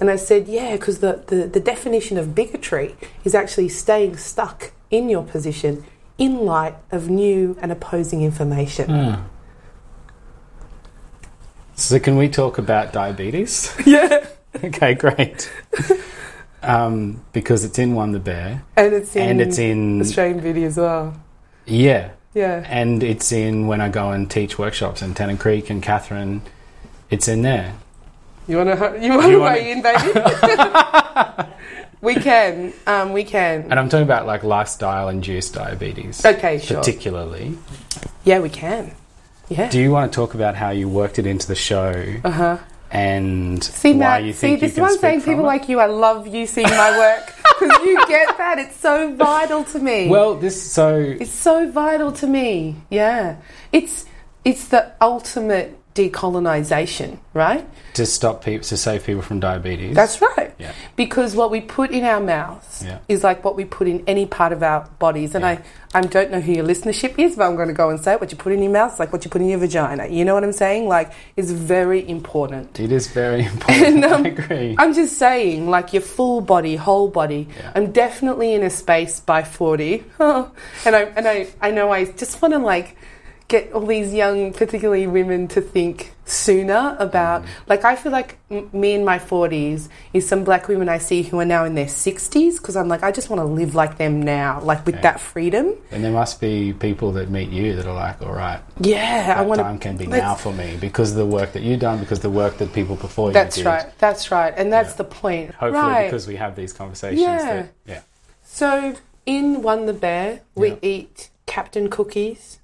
[0.00, 4.72] And I said, yeah, because the, the, the definition of bigotry is actually staying stuck
[4.90, 5.84] in your position
[6.22, 8.88] in light of new and opposing information.
[8.88, 9.22] Hmm.
[11.74, 13.74] So, can we talk about diabetes?
[13.86, 14.26] Yeah.
[14.62, 15.50] okay, great.
[16.62, 20.64] Um, because it's in One the Bear, And it's in, and it's in Australian Booty
[20.64, 21.14] as well.
[21.66, 22.64] yeah, Yeah.
[22.68, 26.42] and it's in when I go and teach workshops in Tennant Creek and Katherine.
[27.10, 27.74] It's in there.
[28.46, 30.12] You want to you want to wanna- weigh in, baby?
[32.02, 32.72] we can.
[32.86, 33.62] Um, we can.
[33.70, 36.76] And I'm talking about like lifestyle induced diabetes, Okay, sure.
[36.78, 37.56] particularly.
[38.24, 38.94] Yeah, we can.
[39.48, 39.70] Yeah.
[39.70, 41.92] Do you want to talk about how you worked it into the show
[42.24, 42.58] Uh huh.
[42.90, 45.20] and See, why Matt, you see, think this you is can what I'm saying.
[45.22, 45.46] People it?
[45.54, 48.58] like you, I love you seeing my work because you get that.
[48.58, 50.08] It's so vital to me.
[50.08, 52.76] Well, this so It's so vital to me.
[52.90, 53.36] Yeah.
[53.72, 54.06] It's
[54.44, 57.66] it's the ultimate decolonization, right?
[57.94, 59.94] to stop people to save people from diabetes.
[59.94, 60.54] That's right.
[60.58, 60.72] Yeah.
[60.96, 63.00] Because what we put in our mouths Yeah.
[63.06, 65.34] is like what we put in any part of our bodies.
[65.34, 65.60] And Yeah.
[65.92, 68.14] I, I don't know who your listenership is, but I'm going to go and say
[68.14, 68.20] it.
[68.22, 70.06] What you put in your mouth is like what you put in your vagina.
[70.06, 70.88] You know what I'm saying?
[70.88, 72.80] Like, it's very important.
[72.80, 73.82] it is very important.
[73.86, 74.74] And, um, I agree.
[74.78, 77.46] I'm just saying, like your full body, whole body.
[77.58, 77.72] Yeah.
[77.74, 80.46] I'm definitely in a space by 40, and
[80.86, 82.96] I and I I know I just want to like,
[83.48, 87.42] get all these young, particularly women, to think sooner about.
[87.42, 87.46] Mm.
[87.66, 91.22] Like, I feel like m- me in my 40s is some black women I see
[91.22, 93.98] who are now in their 60s because I'm like, I just want to live like
[93.98, 95.74] them now, like with that freedom.
[95.90, 99.40] And there must be people that meet you that are like, all right, Yeah, I
[99.42, 101.98] that want time can be now for me because of the work that you've done,
[101.98, 103.66] because the work that people before you That's did.
[103.66, 103.98] right.
[103.98, 104.54] That's right.
[104.56, 104.96] And that's Yeah.
[104.98, 105.54] the point.
[105.54, 106.04] Hopefully, right.
[106.06, 107.20] because we have these conversations.
[107.20, 107.38] Yeah.
[107.54, 108.00] That, yeah.
[108.44, 108.94] So
[109.26, 110.76] in One the Bear, we Yeah.
[110.82, 112.58] eat Captain Cookies,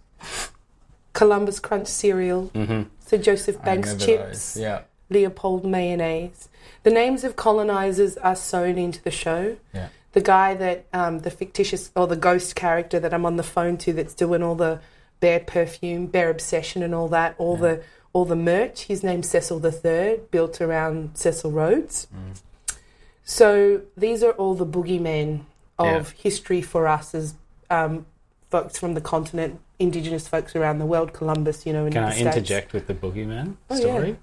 [1.18, 2.82] Columbus Crunch cereal, Mm-hmm.
[3.06, 4.82] Sir Joseph Banks chips, Yeah.
[5.10, 6.48] Leopold mayonnaise.
[6.84, 9.56] The names of colonizers are sewn into the show.
[9.74, 9.88] Yeah.
[10.12, 13.76] The guy that, um, the fictitious or the ghost character that I'm on the phone
[13.78, 14.80] to that's doing all the
[15.20, 17.62] bear perfume, bear obsession, and all that, all Yeah.
[17.66, 17.82] the
[18.14, 18.82] all the merch.
[18.84, 22.06] His name's Cecil the Third, built around Cecil Rhodes.
[22.14, 22.76] Mm.
[23.24, 25.40] So these are all the boogeymen
[25.78, 27.34] of history for us as
[27.70, 28.06] um,
[28.50, 32.08] folks from the continent, Indigenous folks around the world, Columbus, you know, in Can the
[32.08, 32.26] I States.
[32.26, 34.08] interject with the boogeyman Oh, story?
[34.10, 34.14] yeah.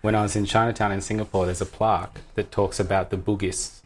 [0.00, 3.80] When I was in Chinatown in Singapore, there's a plaque that talks about the Bugis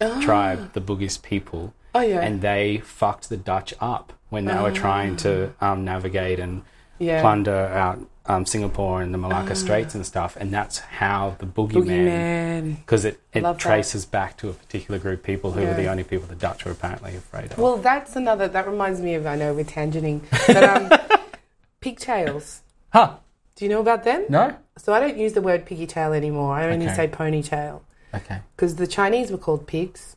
[0.00, 0.20] Ah.
[0.20, 4.72] tribe, the Bugis people, Oh yeah, and they fucked the Dutch up when they were
[4.72, 6.62] trying to um, navigate and
[7.02, 7.20] yeah.
[7.20, 10.36] plunder out um, Singapore and the Malacca Straits and stuff.
[10.36, 13.62] And that's how the boogeyman, because it, it Love that.
[13.62, 15.68] traces back to a particular group of people who Yeah.
[15.70, 17.58] were the only people the Dutch were apparently afraid of.
[17.58, 18.46] Well, that's another.
[18.48, 19.26] That reminds me of.
[19.26, 21.20] I know we're tangenting, but um,
[21.80, 22.62] pigtails.
[22.92, 23.16] huh?
[23.56, 24.24] Do you know about them?
[24.28, 24.56] No?
[24.78, 26.54] So I don't use the word piggy tail anymore.
[26.54, 26.94] I only Okay.
[26.94, 27.80] say ponytail
[28.14, 28.40] Okay.
[28.56, 30.16] because the Chinese were called pigs,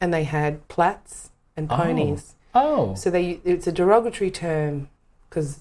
[0.00, 1.76] and they had plaits and Oh.
[1.76, 2.34] ponies.
[2.54, 2.94] Oh.
[2.94, 4.88] So they it's a derogatory term
[5.28, 5.60] because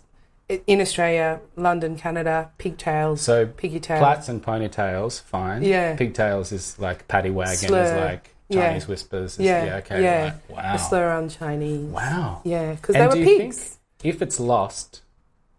[0.67, 3.99] in Australia, London, Canada, pigtails, So piggy tails.
[3.99, 5.63] plaits and ponytails, fine.
[5.63, 5.95] Yeah.
[5.95, 8.05] Pigtails is like paddy wagon, is Slur.
[8.05, 8.67] like Yeah.
[8.67, 9.33] Chinese whispers.
[9.33, 9.75] Is, Yeah, yeah.
[9.77, 10.03] Okay.
[10.03, 10.33] yeah.
[10.49, 10.75] Wow.
[10.75, 11.85] A slur on Chinese.
[11.89, 12.41] Wow.
[12.43, 13.79] Yeah, because they were do you pigs.
[13.99, 15.01] think if it's lost,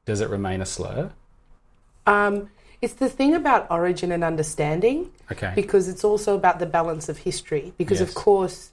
[0.04, 1.10] does it remain a slur?
[2.06, 2.50] Um,
[2.82, 5.52] it's the thing about origin and understanding Okay.
[5.54, 7.72] because it's also about the balance of history.
[7.78, 8.08] Because Yes.
[8.10, 8.70] of course,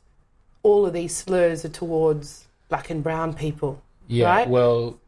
[0.63, 3.81] all of these slurs are towards black and brown people.
[4.07, 4.25] yeah.
[4.36, 4.49] right?
[4.49, 4.99] Well,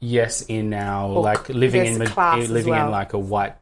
[0.00, 0.42] yes.
[0.42, 3.54] In our like living there's in ma- eh, living in like a white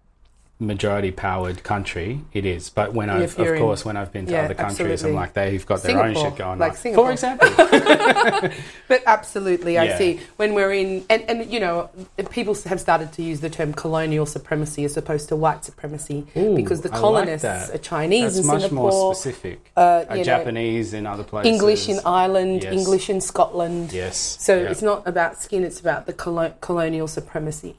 [0.58, 2.70] majority powered country, it is.
[2.70, 4.90] But when I've If you're of in- course when I've been to yeah, other countries,
[4.90, 5.10] absolutely.
[5.10, 6.76] I'm like they've got their own shit going like on.
[6.78, 7.06] Singapore.
[7.06, 7.48] For example.
[8.88, 11.90] But absolutely, I see when we're in, and, and you know,
[12.30, 16.54] people have started to use the term colonial supremacy as opposed to white supremacy Ooh,
[16.54, 19.72] because the I like colonists are Chinese That's in much Singapore, more specific.
[19.76, 21.52] uh, Uh, you know, Japanese in other places.
[21.52, 22.72] English in Ireland, Yes.
[22.72, 23.92] English in Scotland.
[23.92, 24.16] Yes.
[24.40, 24.70] So yeah.
[24.70, 27.76] it's not about skin; it's about the colo- colonial supremacy,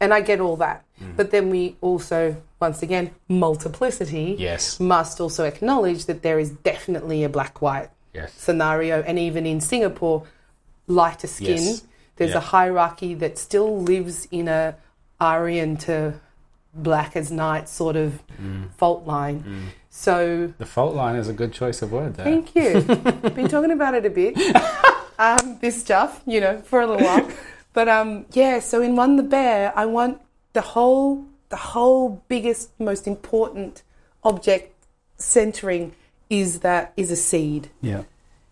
[0.00, 0.84] and I get all that.
[1.02, 1.16] Mm.
[1.16, 4.80] But then we also, once again, multiplicity Yes.
[4.80, 8.32] must also acknowledge that there is definitely a black-white Yes.
[8.36, 10.24] scenario, and even in Singapore,
[10.86, 11.56] lighter skin.
[11.62, 11.82] Yes.
[12.16, 12.38] There's Yeah.
[12.38, 14.74] a hierarchy that still lives in a
[15.20, 16.14] Aryan to
[16.74, 18.70] black as night sort of Mm.
[18.76, 19.44] fault line.
[19.90, 22.24] So The fault line is a good choice of word there.
[22.24, 22.80] thank you.
[23.34, 24.36] Been talking about it a bit.
[25.18, 27.28] Um, this stuff, you know, for a little while.
[27.74, 30.20] But um, yeah, so in One the Bear, I want
[30.52, 33.82] the whole, the whole biggest, most important
[34.24, 34.74] object
[35.16, 35.92] centering
[36.30, 37.70] is that is a seed.
[37.80, 38.02] Yeah.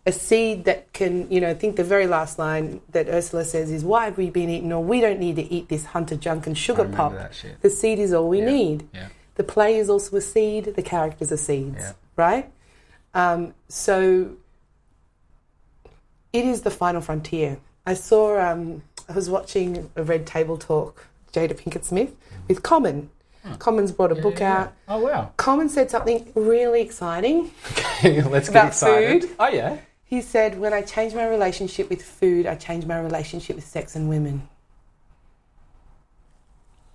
[0.08, 3.72] a seed that can, you know, I think the very last line that Ursula says
[3.72, 4.72] is, Why have we been eating?
[4.72, 7.12] Or we don't need to eat this hunter junk and sugar pop.
[7.60, 8.44] The seed is all we Yeah.
[8.50, 8.88] need.
[8.94, 9.08] Yeah.
[9.34, 11.92] The play is also a seed, the characters are seeds, Yeah.
[12.16, 12.50] right?
[13.14, 14.30] Um, so
[16.32, 17.58] it is the final frontier.
[17.84, 21.06] I saw, um, I was watching a Red Table Talk,
[21.36, 22.14] Jada Pinkett Smith,
[22.48, 23.10] with Common.
[23.60, 24.72] Common's brought a Yeah, book yeah, out.
[24.88, 25.30] Oh wow.
[25.36, 27.50] Common said something really exciting.
[27.72, 29.22] Okay, Let's get About excited.
[29.22, 29.36] food?
[29.38, 29.76] Oh yeah.
[30.04, 33.94] He said, When I change my relationship with food, I change my relationship with sex
[33.94, 34.48] and women.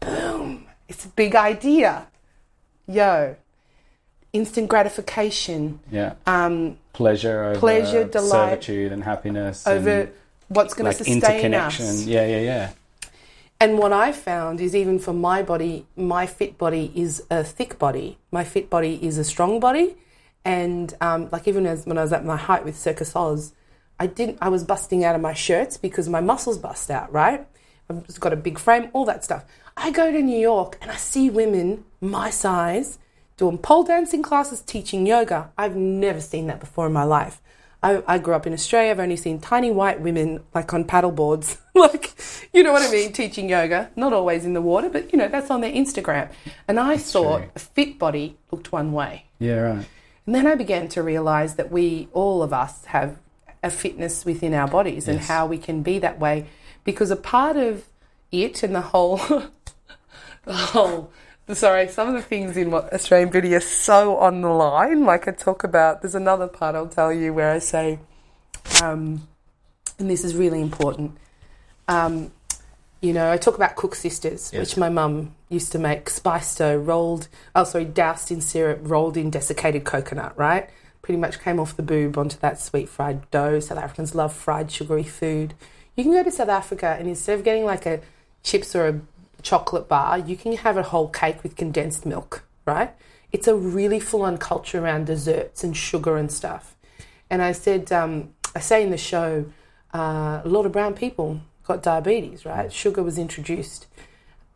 [0.02, 0.66] Boom.
[0.90, 2.08] It's a big idea.
[2.88, 3.36] Yo.
[4.34, 5.80] Instant gratification.
[5.92, 6.16] Yeah.
[6.26, 8.30] Um, Pleasure over Pleasure, delight,
[8.64, 9.66] servitude and happiness.
[9.68, 10.12] over and,
[10.50, 11.86] what's going like to sustain interconnection.
[11.86, 12.04] us.
[12.06, 12.70] Yeah, yeah, yeah.
[13.62, 17.78] And what I found is even for my body, my fit body is a thick
[17.78, 18.18] body.
[18.32, 19.98] My fit body is a strong body.
[20.44, 23.54] And um, like even as when I was at my height with Circus Oz,
[24.00, 24.40] I didn't.
[24.42, 27.14] I was busting out of my shirts because my muscles bust out.
[27.14, 27.48] Right,
[27.88, 29.46] I've just got a big frame, all that stuff.
[29.78, 32.98] I go to New York and I see women my size
[33.38, 35.52] doing pole dancing classes, teaching yoga.
[35.56, 37.40] I've never seen that before in my life.
[37.84, 38.92] I, I grew up in Australia.
[38.92, 42.14] I've only seen tiny white women like on paddle boards, like
[42.54, 43.90] you know what I mean, teaching yoga.
[43.96, 46.32] Not always in the water, but you know that's on their Instagram.
[46.68, 47.50] And I thought true.
[47.56, 49.26] a fit body looked one way.
[49.40, 49.88] Yeah, right.
[50.26, 53.18] And then I began to realize that we, all of us, have
[53.64, 56.48] a fitness within our bodies and how we can be that way.
[56.84, 57.86] Because a part of
[58.32, 59.18] it and the whole,
[60.46, 61.12] the whole.
[61.50, 65.04] Sorry, some of the things in what Australian Booty are so on the line.
[65.04, 68.00] Like I talk about, there's another part I'll tell you where I say,
[68.82, 69.28] um,
[70.00, 71.18] and this is really important.
[71.90, 72.32] Um,
[73.02, 74.60] you know, I talk about cook sisters, Yes.
[74.60, 79.18] which my mum used to make spice dough rolled, oh sorry, doused in syrup, rolled
[79.18, 80.70] in desiccated coconut, right?
[81.02, 83.60] Pretty much came off the boob onto that sweet fried dough.
[83.60, 85.56] South Africans love fried sugary food.
[85.96, 88.00] You can go to South Africa and instead of getting like a
[88.44, 89.02] chips or a
[89.42, 92.94] chocolate bar, you can have a whole cake with condensed milk, right?
[93.32, 96.76] It's a really full on culture around desserts and sugar and stuff.
[97.30, 99.46] And I said, um, I say in the show,
[99.94, 102.72] uh, a lot of brown people got diabetes, right?
[102.72, 103.88] Sugar was introduced.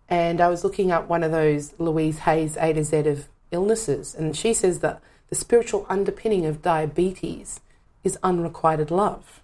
[0.09, 4.13] And I was looking up one of those Louise Hay's A to Z of illnesses,
[4.13, 7.61] and she says that the spiritual underpinning of diabetes
[8.03, 9.41] is unrequited love.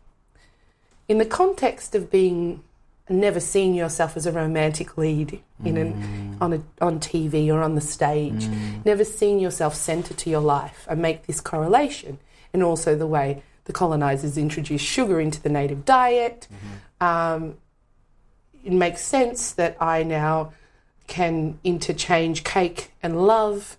[1.08, 2.64] In the context of being
[3.12, 6.42] never seeing yourself as a romantic lead in an, mm.
[6.42, 8.86] on a, on TV or on the stage, mm.
[8.86, 12.20] never seeing yourself centered to your life, I make this correlation,
[12.54, 16.48] and also the way the colonizers introduced sugar into the native diet.
[16.52, 17.04] Mm-hmm.
[17.44, 17.58] Um,
[18.64, 20.54] it makes sense that I now
[21.08, 23.78] can interchange cake and love.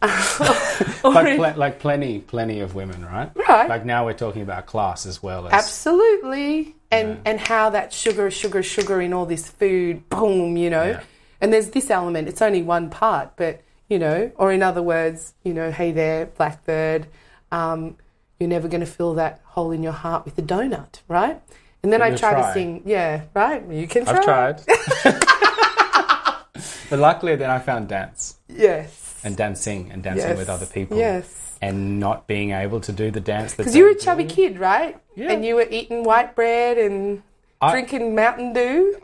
[1.04, 3.28] Like, pl- like plenty, plenty of women, right?
[3.34, 3.68] Right.
[3.68, 6.76] Like now we're talking about class as well as Absolutely.
[6.92, 7.16] And Yeah.
[7.24, 10.84] and how that sugar, sugar, sugar in all this food, boom, you know.
[10.84, 11.00] Yeah.
[11.40, 15.34] And there's this element, it's only one part, but you know, or in other words,
[15.42, 17.06] you know, hey there, blackbird,
[17.50, 17.96] um,
[18.38, 21.40] you're never gonna fill that hole in your heart with a donut, right?
[21.82, 22.42] And then I try, try.
[22.46, 23.62] to sing, yeah, right?
[23.68, 24.18] You can try.
[24.18, 24.60] I've tried.
[26.90, 29.20] but luckily, then I found dance Yes.
[29.24, 30.38] and dancing and dancing yes.
[30.38, 30.96] with other people.
[30.96, 31.41] Yes.
[31.62, 35.00] And not being able to do the dance Because you were a chubby kid, right?
[35.14, 35.30] Yeah.
[35.30, 37.22] And you were eating white bread and
[37.60, 39.00] I- drinking Mountain Dew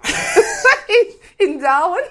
[1.39, 2.03] in Darwin.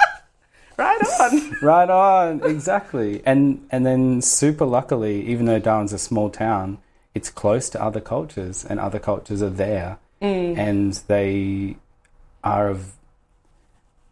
[0.76, 1.56] right on.
[1.62, 3.22] Right on, exactly.
[3.24, 6.78] And and then super luckily, even though Darwin's a small town,
[7.14, 10.58] it's close to other cultures, and other cultures are there, mm.
[10.58, 11.76] and they
[12.42, 12.95] are of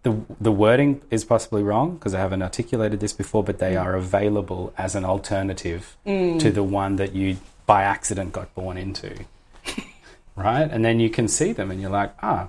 [0.05, 3.95] the the wording is possibly wrong because I haven't articulated this before, but they are
[3.97, 9.25] available as an alternative to the one that you by accident got born into.
[10.37, 10.69] right?
[10.71, 12.49] And then you can see them and you're like, ah,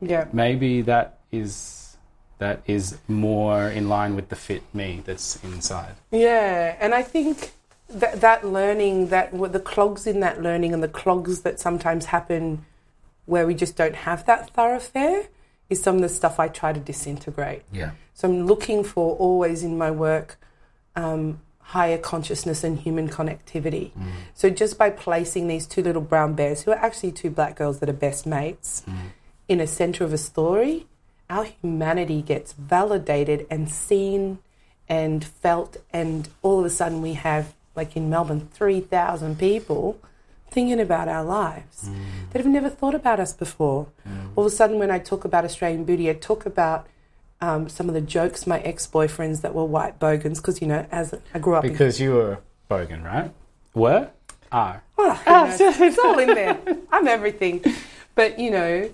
[0.00, 0.26] Yeah.
[0.32, 1.96] maybe that is
[2.38, 5.94] that is more in line with the fit me that's inside.
[6.10, 7.52] Yeah, and I think
[7.88, 12.66] that that learning, that the clogs in that learning, and the clogs that sometimes happen
[13.26, 15.28] where we just don't have that thoroughfare,
[15.72, 17.62] is some of the stuff I try to disintegrate.
[17.72, 17.92] Yeah.
[18.14, 20.38] So I'm looking for always in my work
[20.94, 23.90] um, higher consciousness and human connectivity.
[24.34, 27.78] So just by placing these two little brown bears, who are actually two black girls
[27.80, 28.82] that are best mates,
[29.48, 30.86] in a center of a story,
[31.30, 34.38] our humanity gets validated and seen
[34.88, 39.98] and felt, and all of a sudden we have, like in Melbourne, 3,000 people
[40.52, 41.88] thinking about our lives
[42.30, 43.88] that have never thought about us before.
[44.36, 46.86] All of a sudden, when I talk about Australian Booty, I talk about
[47.40, 50.86] um, some of the jokes my ex boyfriends that were white bogans, because, you know,
[50.92, 52.38] as I grew up in Because you were
[52.70, 53.32] bogan, right?
[53.74, 54.10] Were?
[54.52, 54.82] Are.
[54.98, 55.20] Oh,
[55.58, 56.58] it's all in there.
[56.92, 57.64] I'm everything.
[58.14, 58.90] But, you know,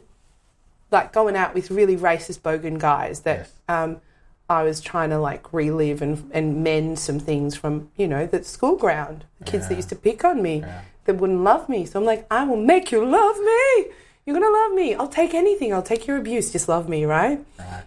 [0.90, 3.52] like going out with really racist bogan guys that Yes.
[3.68, 4.00] um,
[4.48, 8.42] I was trying to like relive and, and mend some things from, you know, the
[8.44, 9.24] school ground.
[9.40, 10.82] The kids that used to pick on me Yeah.
[11.08, 11.86] That wouldn't love me.
[11.86, 13.86] So I'm like, I will make you love me.
[14.24, 14.94] You're going to love me.
[14.94, 15.72] I'll take anything.
[15.72, 16.52] I'll take your abuse.
[16.52, 17.42] Just love me, right?
[17.58, 17.84] Right.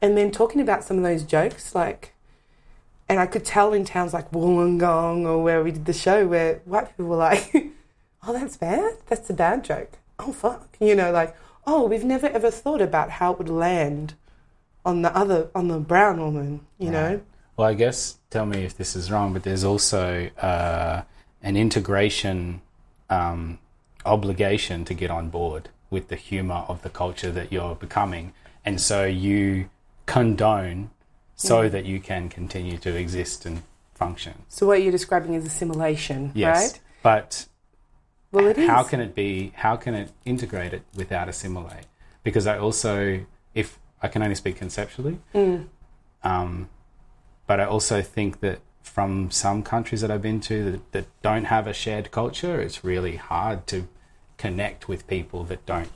[0.00, 2.14] And then talking about some of those jokes, like,
[3.08, 6.60] and I could tell in towns like Wollongong or where we did the show where
[6.64, 7.50] white people were like,
[8.26, 8.98] oh, that's bad?
[9.08, 9.98] That's a bad joke.
[10.20, 10.68] Oh, fuck.
[10.80, 14.14] You know, like, oh, we've never ever thought about how it would land
[14.84, 17.20] on the other, on the brown woman, you know?
[17.56, 21.02] Well, I guess tell me if this is wrong, but there's also uh,
[21.42, 22.60] an integration
[23.08, 23.58] um,
[24.04, 28.32] obligation to get on board with the humour of the culture that you're becoming,
[28.64, 29.68] and so you
[30.06, 30.90] condone
[31.34, 31.70] so Mm.
[31.72, 33.62] that you can continue to exist and
[33.94, 34.34] function.
[34.48, 36.80] So what you're describing is assimilation, Yes, right?
[37.02, 37.46] but
[38.32, 38.68] Well, it is.
[38.68, 41.86] how can it be how can it integrate it without assimilate
[42.22, 43.20] because i also
[43.54, 45.66] if i can only speak conceptually Mm.
[46.22, 46.68] um,
[47.48, 51.44] but i also think that from some countries that i've been to that, that don't
[51.44, 53.86] have a shared culture it's really hard to
[54.40, 55.90] connect with people that don't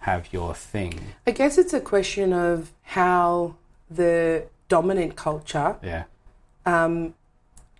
[0.00, 1.14] have your thing.
[1.26, 3.56] I guess it's a question of how
[3.90, 6.04] the dominant culture yeah.
[6.64, 7.14] um,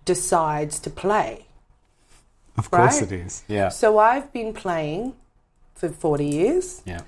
[0.05, 1.45] decides to play.
[2.57, 3.43] of course it is.
[3.47, 3.69] Yeah.
[3.69, 5.13] So I've been playing
[5.75, 6.81] for 40 years.
[6.85, 7.01] yeah.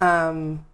[0.00, 0.66] Um,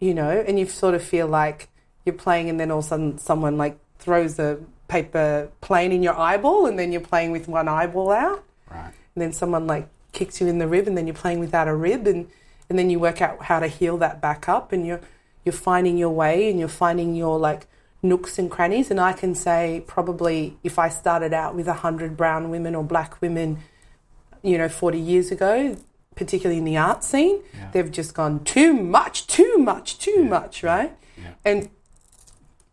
[0.00, 1.68] you know, and you sort of feel like
[2.04, 4.58] you're playing, and then all of a sudden someone like throws a
[4.94, 8.40] paper plane in your eyeball, and then you're playing with one eyeball out,
[8.70, 8.92] Right.
[9.14, 11.74] and then someone like kicks you in the rib, and then you're playing without a
[11.88, 12.28] rib, and
[12.70, 15.00] and then you work out how to heal that back up, and you're
[15.44, 17.62] you're finding your way, and you're finding your like
[18.02, 18.90] nooks and crannies.
[18.92, 22.84] And I can say probably if I started out with a hundred brown women or
[22.84, 23.48] black women,
[24.42, 25.76] you know, forty years ago,
[26.14, 27.70] particularly in the art scene, Yeah.
[27.72, 30.36] they've just gone too much, too much, too Yeah.
[30.36, 30.92] much, right?
[31.22, 31.30] Yeah.
[31.50, 31.58] And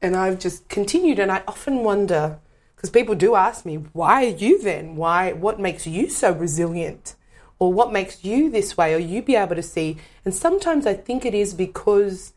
[0.02, 2.39] and I've just continued, and I often wonder
[2.76, 4.95] because people do ask me, why are you then?
[4.95, 5.34] Why?
[5.34, 7.14] What makes you so resilient?
[7.60, 8.95] Or what makes you this way?
[8.95, 9.97] Or you be able to see?
[10.26, 12.34] And sometimes I think it is because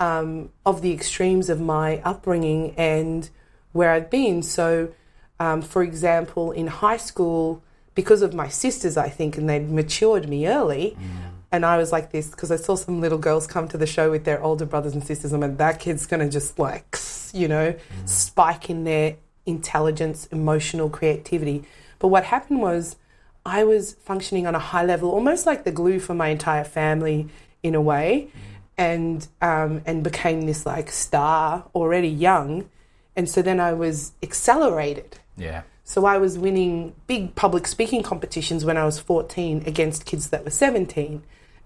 [0.00, 3.28] um, of the extremes of my upbringing and
[3.72, 4.42] where I've been.
[4.42, 4.94] So,
[5.38, 7.62] um, for example, in high school,
[7.94, 10.96] because of my sisters, I think, and they'd matured me early,
[11.52, 14.10] and I was like this because I saw some little girls come to the show
[14.10, 15.34] with their older brothers and sisters.
[15.34, 16.96] I'm like, that kid's going to just like,
[17.34, 17.74] you know,
[18.06, 21.64] spike in their intelligence, emotional creativity.
[21.98, 22.96] But what happened was
[23.44, 27.28] I was functioning on a high level, almost like the glue for my entire family
[27.62, 28.28] in a way,
[28.78, 32.68] and um, and became this like star already young,
[33.14, 35.18] and so then I was accelerated.
[35.36, 35.62] Yeah.
[35.84, 40.44] So I was winning big public speaking competitions when I was 14 against kids that
[40.44, 41.22] were 17.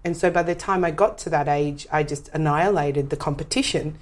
[0.07, 3.97] And so by the time I got to that age, I just annihilated the competition.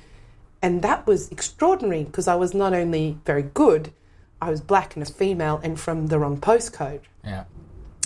[0.61, 3.91] And that was extraordinary because I was not only very good,
[4.39, 6.99] I was black and a female and from the wrong postcode.
[7.23, 7.45] Yeah.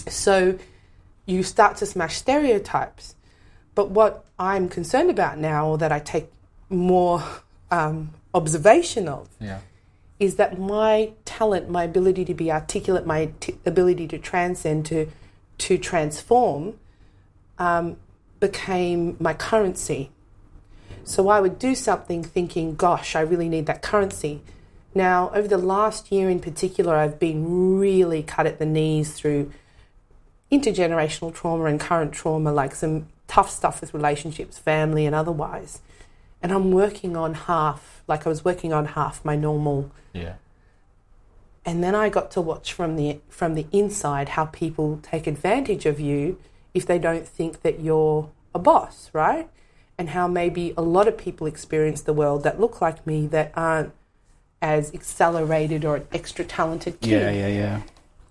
[0.08, 0.58] So
[1.26, 3.16] you start to smash stereotypes.
[3.76, 6.32] But what I'm concerned about now, or that I take
[6.70, 7.22] more
[7.70, 9.60] um, observation of, Yeah.
[10.20, 15.08] is that my talent, my ability to be articulate, my t- ability to transcend, to
[15.58, 16.79] to transform,
[17.60, 17.98] um,
[18.40, 20.10] became my currency.
[21.04, 24.42] So I would do something thinking, "Gosh, I really need that currency."
[24.96, 29.52] Now, over the last year in particular, I've been really cut at the knees through
[30.52, 35.82] intergenerational trauma and current trauma, like some tough stuff with relationships, family, and otherwise.
[36.42, 40.34] And I'm working on half, like I was working on half my normal Yeah.
[41.66, 45.86] and then I got to watch from the from the inside how people take advantage
[45.86, 46.38] of you
[46.74, 49.50] if they don't think that you're a boss, right?
[49.98, 53.52] And how maybe a lot of people experience the world that look like me that
[53.56, 53.92] aren't
[54.62, 57.10] as accelerated or extra talented kid.
[57.10, 57.32] Yeah.
[57.32, 57.48] Yeah.
[57.48, 57.82] Yeah.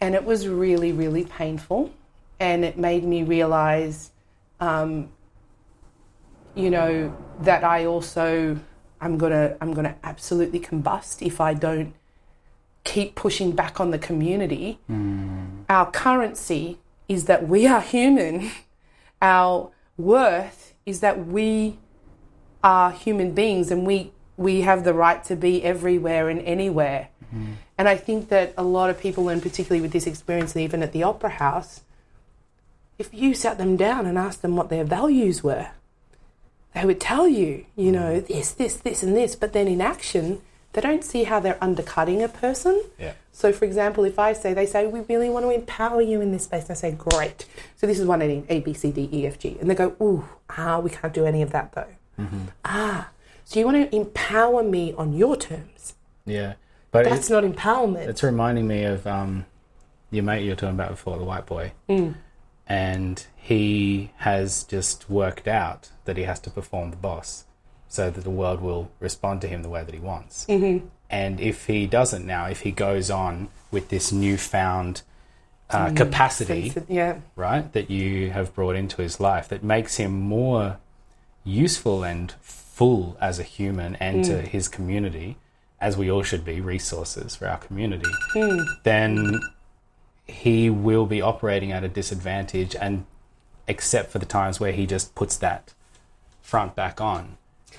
[0.00, 1.92] And it was really, really painful.
[2.40, 4.12] And it made me realize,
[4.60, 5.10] um,
[6.54, 8.58] you know, that I also,
[9.00, 11.94] I'm gonna, I'm gonna absolutely combust if I don't
[12.84, 14.78] keep pushing back on the community.
[15.68, 16.78] Our currency
[17.08, 18.50] is that we are human.
[19.22, 21.78] Our worth is that we
[22.62, 27.08] are human beings and we, we have the right to be everywhere and anywhere.
[27.34, 27.52] Mm-hmm.
[27.76, 30.82] And I think that a lot of people, and particularly with this experience, and even
[30.82, 31.82] at the Opera House,
[32.98, 35.68] if you sat them down and asked them what their values were,
[36.74, 38.26] they would tell you, you know, mm.
[38.26, 39.36] this, this, this, and this.
[39.36, 40.42] But then in action,
[40.72, 42.82] they don't see how they're undercutting a person.
[42.98, 43.12] Yeah.
[43.32, 46.32] So, for example, if I say, they say, we really want to empower you in
[46.32, 47.46] this space, and I say, great.
[47.76, 49.56] So, this is one need A, B, C, D, E, F, G.
[49.60, 51.86] And they go, ooh, ah, we can't do any of that though.
[52.64, 53.10] Ah,
[53.44, 55.94] so you want to empower me on your terms.
[56.26, 56.54] Yeah.
[56.90, 58.08] But That's it's, not empowerment.
[58.08, 59.46] it's reminding me of um,
[60.10, 61.72] your mate you were talking about before, the white boy.
[62.66, 67.44] And he has just worked out that he has to perform the boss
[67.88, 70.46] so that the world will respond to him the way that he wants.
[70.46, 70.86] Mm-hmm.
[71.10, 75.02] And if he doesn't now, if he goes on with this newfound
[75.70, 77.20] uh, capacity, Sensi- yeah.
[77.34, 80.78] right, that you have brought into his life that makes him more
[81.44, 85.36] useful and full as a human and to his community,
[85.80, 88.10] as we all should be resources for our community,
[88.82, 89.40] then
[90.26, 93.06] he will be operating at a disadvantage and
[93.66, 95.74] except for the times where he just puts that
[96.40, 97.36] front back on.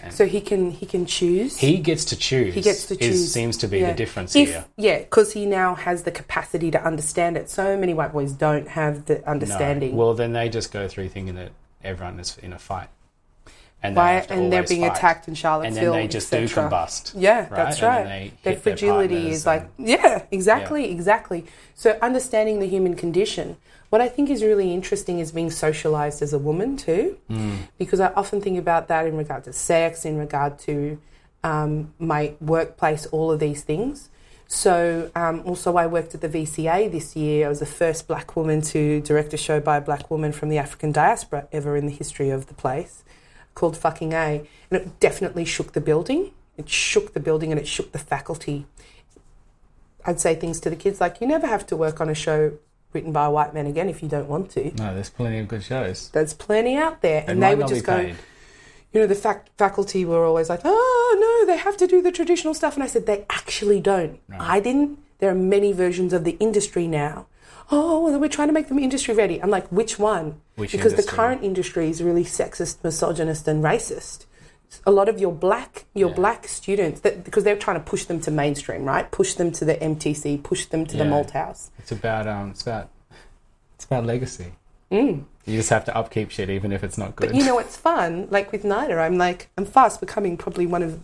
[0.10, 1.58] So he can he can choose.
[1.58, 2.54] He gets to choose.
[2.54, 3.32] He gets to is- choose.
[3.34, 3.90] seems to be Yeah.
[3.92, 4.66] the difference If- here.
[4.78, 7.50] Yeah, because he now has the capacity to understand it.
[7.50, 9.24] So many white boys don't have the No.
[9.26, 9.96] understanding.
[9.96, 11.52] Well, then they just go through thinking that
[11.84, 12.88] everyone is in a fight.
[13.82, 14.98] And, they and they're being fight.
[14.98, 15.94] attacked in and Charlottesville.
[15.94, 17.14] then they just do combust.
[17.16, 17.50] Yeah, right?
[17.50, 18.32] that's And right.
[18.44, 21.46] Their their fragility partners is like, and- yeah, exactly, exactly.
[21.76, 23.56] So understanding the human condition.
[23.90, 27.58] What I think is really interesting is being socialized as a woman too, Mm.
[27.78, 31.00] because I often think about that in regard to sex, in regard to
[31.44, 34.10] um, my workplace, all of these things.
[34.48, 37.46] So um, also, I worked at the VCA this year.
[37.46, 40.50] I was the first black woman to direct a show by a black woman from
[40.50, 43.04] the African diaspora ever in the history of the place.
[43.56, 46.32] called Fucking A, and it definitely shook the building.
[46.58, 48.66] It shook the building and it shook the faculty.
[50.06, 52.54] I'd say things to the kids like, you never have to work on a show
[52.94, 54.74] written by a white man again if you don't want to.
[54.76, 56.10] No, there's plenty of good shows.
[56.10, 57.22] There's plenty out there.
[57.22, 58.16] They And they would just go, paid.
[58.94, 62.12] you know, the fac- faculty were always like, oh, no, they have to do the
[62.12, 62.74] traditional stuff.
[62.76, 64.20] And I said, they actually don't.
[64.28, 64.38] No.
[64.40, 65.00] I didn't.
[65.20, 67.28] There are many versions of the industry now.
[67.72, 69.42] Oh, well, we're trying to make them industry ready.
[69.44, 70.42] I'm like, which one?
[70.56, 74.26] Which because the current industry is really sexist, misogynist, and racist.
[74.86, 76.16] A lot of your black, your Yeah.
[76.16, 79.10] black students, that, because they're trying to push them to mainstream, right?
[79.12, 81.10] Push them to the MTC, push them to the Yeah.
[81.12, 81.70] Malthouse.
[81.80, 82.90] It's about um, it's about
[83.76, 84.54] it's about legacy.
[84.92, 85.24] Mm.
[85.46, 87.30] You just have to upkeep shit even if it's not good.
[87.30, 88.28] But you know what's fun?
[88.30, 91.00] Like with NIDA, I'm like, I'm fast becoming probably one of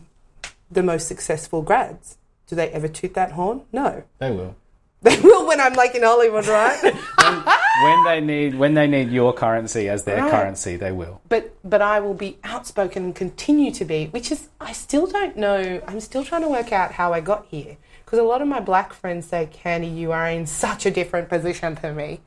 [0.71, 2.17] the most successful grads.
[2.47, 3.61] Do they ever toot that horn?
[3.71, 4.03] No.
[4.19, 4.55] they will.
[5.01, 6.79] They will when I'm like in Hollywood, right?
[7.83, 10.31] When, they need when they need your currency as their Right.
[10.31, 11.19] currency, they will.
[11.27, 15.35] but but I will be outspoken and continue to be, which is I still don't
[15.35, 15.81] know.
[15.87, 18.59] I'm still trying to work out how I got here because a lot of my
[18.61, 22.21] black friends say, "Candy, you are in such a different position to me.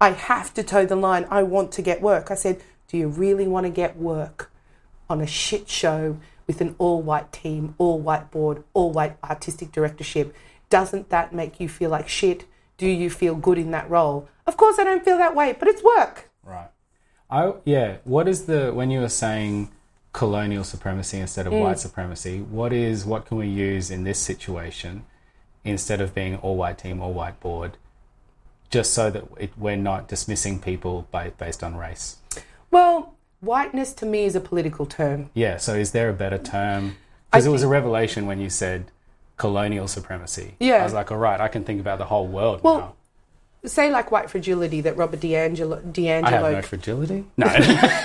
[0.00, 1.26] I have to toe the line.
[1.30, 4.50] I want to get work." I said, "Do you really want to get work
[5.08, 10.34] on a shit show with an all-white team, all-white board, all-white artistic directorship?
[10.68, 12.44] Doesn't that make you feel like shit?"
[12.80, 14.26] Do you feel good in that role?
[14.46, 16.30] Of course, I don't feel that way, but it's work.
[16.42, 16.70] Right.
[17.28, 17.98] I yeah.
[18.04, 19.70] What is the when you were saying
[20.14, 21.52] colonial supremacy instead Mm.
[21.52, 22.40] of white supremacy?
[22.40, 25.04] What is what can we use in this situation
[25.62, 27.76] instead of being all white team, all white board,
[28.70, 32.16] just so that it, we're not dismissing people by, based on race?
[32.70, 35.28] Well, whiteness to me is a political term.
[35.34, 35.58] Yeah.
[35.58, 36.96] So is there a better term?
[37.30, 38.90] Because it was a revelation when you said
[39.40, 40.54] colonial supremacy.
[40.60, 40.76] Yeah.
[40.76, 42.94] I was like, all right, I can think about the whole world Well, now.
[43.64, 47.24] Say like white fragility that Robin DiAngelo, I have no fragility.
[47.36, 47.46] No.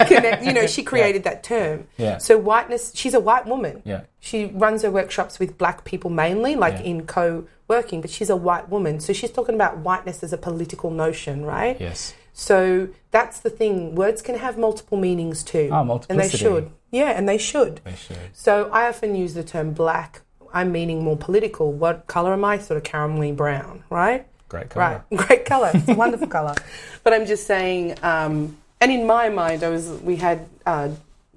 [0.07, 1.87] connect, you know, she created that term.
[1.97, 2.17] Yeah.
[2.17, 3.81] So whiteness, she's a white woman.
[3.85, 4.01] yeah.
[4.19, 6.91] She runs her workshops with black people mainly, like Yeah.
[6.91, 8.99] in co-working, but she's a white woman.
[8.99, 11.79] So she's talking about whiteness as a political notion, right?
[11.79, 12.13] Yes.
[12.33, 13.95] So that's the thing.
[13.95, 15.69] Words can have multiple meanings too.
[15.71, 16.45] Oh, multiplicity.
[16.45, 16.71] And they should.
[16.91, 17.79] Yeah, and they should.
[17.85, 18.17] They should.
[18.33, 20.21] So I often use the term black.
[20.55, 21.71] I'm meaning more political.
[21.71, 22.57] What color am I?
[22.57, 24.25] Sort of caramelly brown, right?
[24.49, 25.03] Great color.
[25.11, 25.71] Right, great color.
[25.73, 26.55] It's a wonderful color.
[27.03, 30.89] But I'm just saying, um, and in my mind, I was we had uh,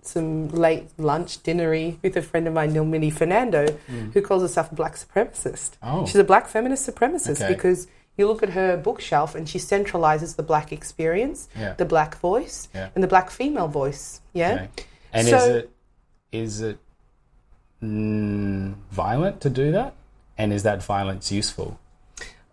[0.03, 3.77] some late lunch dinnery with a friend of mine, Nilmini Fernando,
[4.15, 5.73] who calls herself a black supremacist.
[5.73, 5.77] Mm.
[5.83, 6.07] Oh.
[6.07, 7.53] She's a black feminist supremacist Okay.
[7.55, 11.75] because you look at her bookshelf and she centralizes the black experience, Yeah.
[11.75, 12.89] the black voice, Yeah.
[12.95, 14.21] and the black female voice.
[14.33, 14.53] Yeah.
[14.55, 14.69] Okay.
[15.13, 15.71] And is it
[16.33, 16.79] is it
[17.83, 19.95] mm, violent to do that?
[20.37, 21.79] And is that violence useful?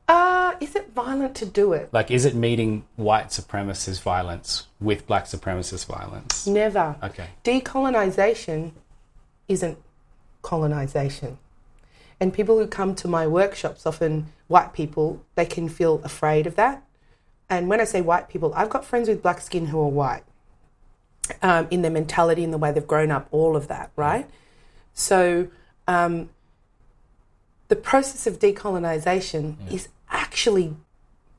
[0.08, 1.90] Uh, is it violent to do it?
[1.92, 6.46] Like, is it meeting white supremacist violence with black supremacist violence?
[6.46, 6.96] Never.
[7.02, 7.28] Okay.
[7.44, 8.72] decolonization
[9.48, 9.78] isn't
[10.42, 11.38] colonization.
[12.20, 16.56] And people who come to my workshops, often white people, they can feel afraid of
[16.56, 16.84] that.
[17.50, 20.24] And when I say white people, I've got friends with black skin who are white
[21.42, 24.30] um, in their mentality, in the way they've grown up, all of that, right?
[24.96, 25.50] So
[25.88, 26.30] um,
[27.68, 29.72] the process of decolonization mm.
[29.72, 30.74] is actually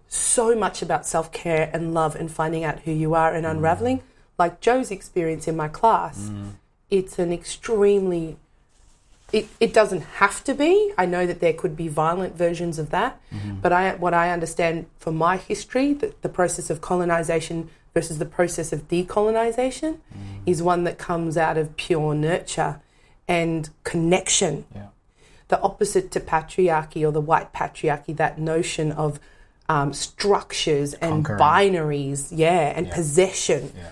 [0.07, 3.51] so much about self care and love and finding out who you are and mm.
[3.51, 4.03] unraveling.
[4.39, 6.53] Like Joe's experience in my class, mm.
[6.91, 8.37] it's an extremely
[9.33, 10.93] it, it doesn't have to be.
[10.97, 13.57] I know that there could be violent versions of that, mm-hmm.
[13.57, 18.27] but I what I understand from my history that the process of colonization versus the
[18.27, 19.99] process of decolonization
[20.45, 22.81] is one that comes out of pure nurture
[23.29, 24.87] and connection Yeah.
[25.49, 29.18] the opposite to patriarchy or the white patriarchy, that notion of
[29.68, 31.41] um, structures and Conquering.
[31.41, 32.95] binaries, yeah, and Yeah.
[32.95, 33.72] possession.
[33.77, 33.91] Yeah.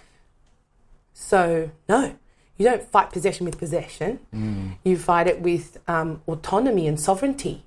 [1.12, 2.14] So, no,
[2.56, 4.76] you don't fight possession with possession.
[4.84, 7.64] You fight it with um, autonomy and sovereignty.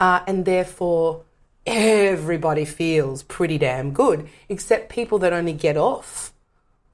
[0.00, 1.22] Uh, and therefore,
[1.66, 6.32] everybody feels pretty damn good, except people that only get off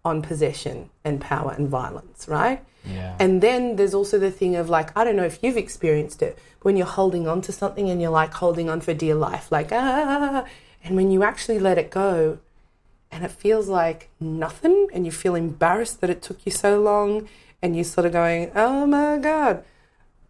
[0.05, 2.63] on possession and power and violence, right?
[2.85, 3.17] Yeah.
[3.19, 6.39] And then there's also the thing of like, I don't know if you've experienced it,
[6.63, 9.71] when you're holding on to something and you're like holding on for dear life, like,
[9.73, 10.49] ah, ah, ah, ah,
[10.83, 12.39] and when you actually let it go
[13.11, 17.29] and it feels like nothing and you feel embarrassed that it took you so long
[17.63, 19.65] and you're sort of going, oh my God,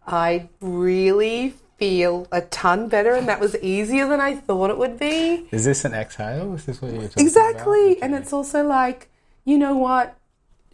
[0.07, 4.97] I really feel a ton better and that was easier than I thought it would
[4.97, 5.47] be.
[5.51, 6.53] is this an exhale?
[6.53, 7.91] Is this what you're talking Exactly.
[7.93, 8.03] about?
[8.03, 8.21] And Okay.
[8.23, 9.09] it's also like,
[9.43, 10.15] you know what?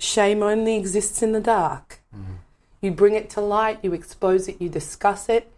[0.01, 1.99] Shame only exists in the dark.
[2.15, 2.33] Mm-hmm.
[2.81, 5.51] You bring it to light, you expose it, you discuss it.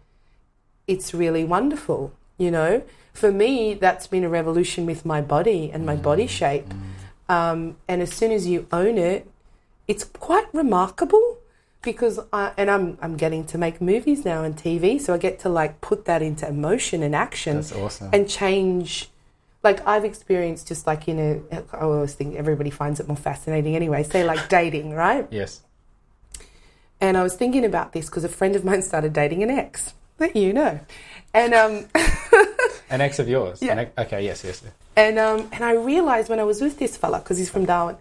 [0.86, 2.82] It's really wonderful, you know?
[3.14, 6.28] For me, that's been a revolution with my body and my body mm-hmm.
[6.28, 6.68] shape.
[6.68, 7.32] Mm-hmm.
[7.32, 9.26] Um, and as soon as you own it
[9.86, 11.38] it's quite remarkable
[11.82, 15.38] because I, and I'm I'm getting to make movies now and TV, so I get
[15.40, 18.10] to like put that into emotion and action That's awesome.
[18.12, 19.10] and change.
[19.64, 21.42] Like I've experienced just like you know
[21.72, 24.02] I always think everybody finds it more fascinating anyway.
[24.04, 25.26] Say like dating, right?
[25.30, 25.62] yes.
[27.00, 29.92] And I was thinking about this because a friend of mine started dating an ex
[30.18, 30.78] that you know,
[31.34, 31.86] and um,
[32.90, 33.60] An ex of yours.
[33.60, 33.74] Yeah.
[33.80, 34.24] Ex- okay.
[34.24, 34.44] Yes.
[34.44, 34.62] Yes.
[34.64, 34.72] yes.
[34.96, 37.96] and um, and I realized when I was with this fella because he's from Darwin,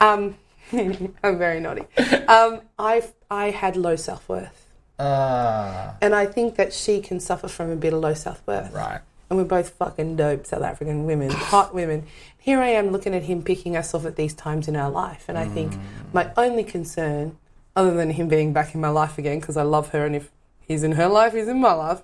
[0.00, 0.36] um,
[0.72, 1.84] I'm very naughty.
[2.28, 4.66] Um, I I had low self worth,
[4.98, 5.96] Ah.
[6.00, 8.72] and I think that she can suffer from a bit of low self worth.
[8.72, 9.00] right.
[9.28, 12.04] And we're both fucking dope South African women, hot women.
[12.38, 15.24] Here I am looking at him picking us off at these times in our life,
[15.28, 15.72] and I think
[16.12, 17.36] my only concern,
[17.74, 20.30] other than him being back in my life again because I love her, and if
[20.60, 22.02] he's in her life, he's in my life,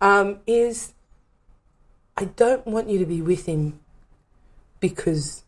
[0.00, 0.92] um, is
[2.16, 3.78] I don't want you to be with him
[4.80, 5.44] because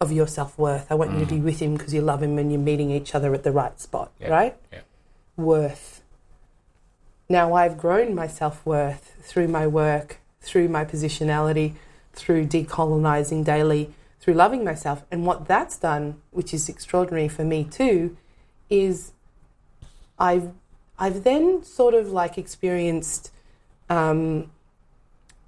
[0.00, 0.90] of your self worth.
[0.90, 3.14] I want you to be with him because you love him and you're meeting each
[3.14, 4.28] other at the right spot, Yeah.
[4.28, 4.56] right?
[4.72, 4.80] Yeah.
[5.36, 6.02] Worth.
[7.28, 11.74] Now I've grown my self worth through my work, through my positionality,
[12.12, 15.04] through decolonizing daily, through loving myself.
[15.10, 18.16] And what that's done, which is extraordinary for me too,
[18.70, 19.12] is
[20.18, 20.52] I've
[20.98, 23.30] I've then sort of like experienced
[23.88, 24.50] um,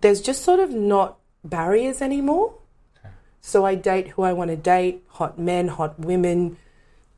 [0.01, 2.55] there's just sort of not barriers anymore.
[3.41, 6.59] So I date who I want to date, hot men, hot women,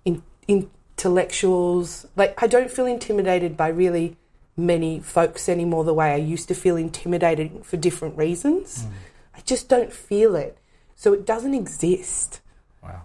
[0.05, 2.07] in, intellectuals.
[2.17, 4.17] Like I don't feel intimidated by really
[4.57, 8.85] many folks anymore the way I used to feel intimidated for different reasons.
[8.85, 8.91] Mm.
[9.37, 10.59] I just don't feel it.
[10.95, 12.41] So it doesn't exist.
[12.83, 13.03] Wow.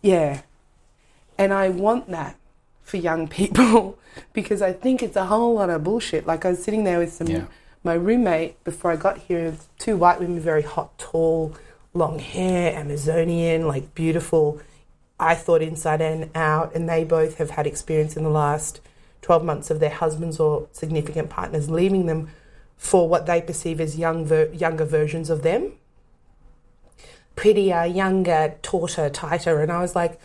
[0.00, 0.42] Yeah.
[1.36, 2.36] And I want that
[2.82, 3.98] for young people
[4.32, 6.26] because I think it's a whole lot of bullshit.
[6.26, 7.44] Like I was sitting there with some Yeah.
[7.82, 11.54] my roommate before I got here, two white women, very hot, tall,
[11.94, 14.60] long hair, Amazonian, like beautiful.
[15.18, 18.80] I thought inside and out, and they both have had experience in the last
[19.22, 22.30] 12 months of their husbands or significant partners leaving them
[22.76, 25.72] for what they perceive as young ver- younger versions of them.
[27.36, 29.60] Prettier, younger, tauter, tighter.
[29.60, 30.18] And I was like,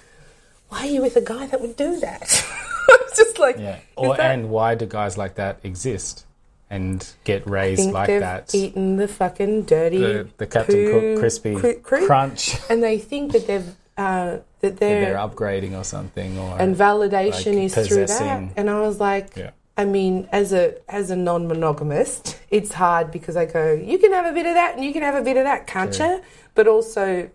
[0.70, 2.22] why are you with a guy that would do that?
[2.90, 3.80] I was just like, Yeah.
[3.96, 6.26] Or that- and why do guys like that exist
[6.70, 8.54] and get raised think like they've that?
[8.56, 12.56] eaten the fucking dirty the, the Captain poo Cook crispy cri- cri- crunch.
[12.70, 17.56] and they think that they've uh, that they're, they're upgrading or something, or and validation
[17.56, 18.52] like is through that.
[18.58, 19.52] And I was like, Yeah.
[19.78, 24.26] I mean, as a as a non-monogamist, it's hard because I go, you can have
[24.26, 26.06] a bit of that and you can have a bit of that, can't True.
[26.06, 26.22] you?
[26.54, 27.30] But also,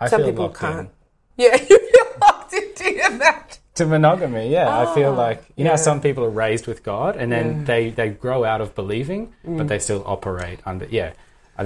[0.00, 0.90] I some people can't.
[1.36, 3.58] yeah, you feel locked into that.
[3.76, 4.50] to monogamy.
[4.50, 7.46] Yeah, I feel Ah, like you know some people are raised with God and then
[7.60, 7.64] Yeah.
[7.64, 9.56] they they grow out of believing, Mm.
[9.58, 10.86] but they still operate under.
[10.90, 11.12] Yeah,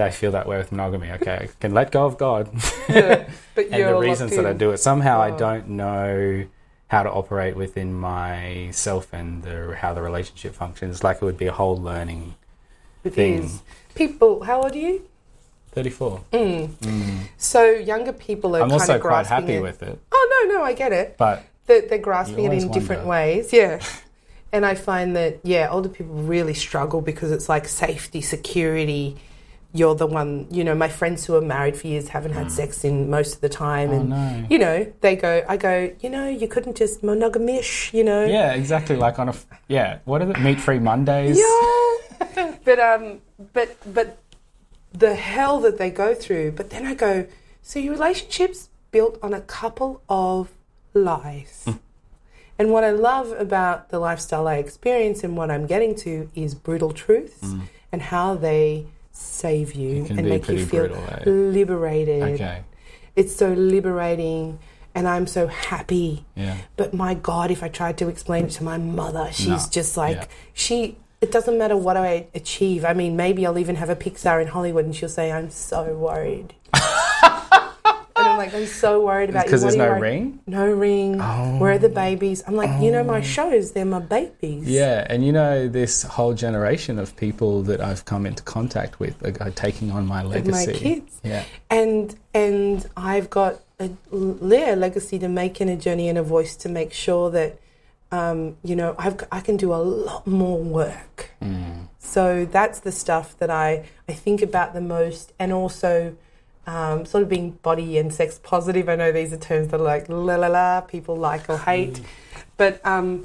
[0.01, 1.11] I feel that way with monogamy.
[1.13, 2.49] Okay, I can let go of God
[2.89, 4.79] Yeah, but and you're the reasons that I do it.
[4.79, 5.39] Somehow I Oh.
[5.39, 6.45] don't know
[6.89, 11.03] how to operate within myself and the, how the relationship functions.
[11.03, 12.35] Like it would be a whole learning.
[13.05, 13.43] It thing.
[13.45, 13.63] is.
[13.95, 15.03] People, how old are you?
[15.73, 16.23] Thirty four.
[16.33, 16.71] Mm.
[17.39, 19.63] So younger people are I'm kind also of quite grasping happy it.
[19.63, 21.17] with it, Oh no, no, I get it.
[21.19, 23.53] but They're, they're grasping it in always different ways.
[23.53, 23.81] Yeah.
[24.53, 29.17] And I find that, yeah, older people really struggle because it's like safety, security.
[29.75, 32.85] You're the one, you know, my friends who are married for years haven't had sex
[32.85, 33.89] in most of the time.
[33.89, 33.93] Mm.
[33.93, 34.47] oh and, no.
[34.51, 38.25] you know, they go, I go, you know, you couldn't just monogamish, you know?
[38.25, 38.97] Yeah, exactly.
[38.97, 39.35] Like on a,
[39.69, 40.41] yeah, what is it?
[40.41, 41.39] Meat free Mondays.
[41.39, 42.57] Yeah.
[42.65, 43.21] but um
[43.53, 44.19] but but
[44.93, 46.53] the hell that they go through.
[46.53, 47.27] But then I go,
[47.63, 50.51] so your relationship's built on a couple of
[50.95, 51.67] lies.
[52.59, 56.55] And what I love about the lifestyle I experience and what I'm getting to is
[56.55, 57.55] brutal truths
[57.91, 61.23] and how they save you and make you feel brutal, eh?
[61.31, 62.23] liberated.
[62.35, 62.63] Okay.
[63.15, 64.59] It's so liberating
[64.95, 66.25] and I'm so happy.
[66.35, 66.57] Yeah.
[66.77, 69.69] But my God, if I tried to explain it to my mother, she's No.
[69.71, 70.25] just like, Yeah.
[70.55, 72.85] she, it doesn't matter what I achieve.
[72.85, 75.95] I mean, maybe I'll even have a Pixar in Hollywood and she'll say, I'm so
[75.95, 76.55] worried.
[78.33, 79.45] I'm like, I'm so worried about you.
[79.47, 80.41] Because there's no worried- ring.
[80.47, 81.21] No ring.
[81.21, 81.59] Oh.
[81.59, 82.43] Where are the babies?
[82.47, 84.69] I'm like, you know, my shows, they're my babies.
[84.69, 89.23] Yeah, and you know this whole generation of people that I've come into contact with
[89.25, 90.67] are, are taking on my legacy.
[90.67, 91.21] With my kids.
[91.25, 91.45] Yeah.
[91.71, 96.57] and and I've got a, yeah, legacy to make and a journey and a voice
[96.57, 97.59] to make sure that
[98.11, 101.31] um, you know I've, I can do a lot more work.
[101.43, 101.89] Mm.
[101.99, 106.15] So that's the stuff that I I think about the most, and also
[106.67, 108.89] um, sort of being body and sex positive.
[108.89, 112.01] I know these are terms that are like la la la, people like or hate,
[112.57, 113.23] but um,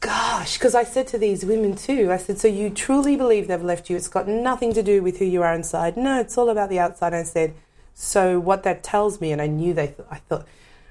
[0.00, 3.62] gosh, because I said to these women too, I said, so you truly believe they've
[3.62, 3.96] left you?
[3.96, 5.96] It's got nothing to do with who you are inside.
[5.96, 7.14] No, it's all about the outside.
[7.14, 7.54] I said,
[7.94, 10.46] so what that tells me, and I knew they, th- I thought,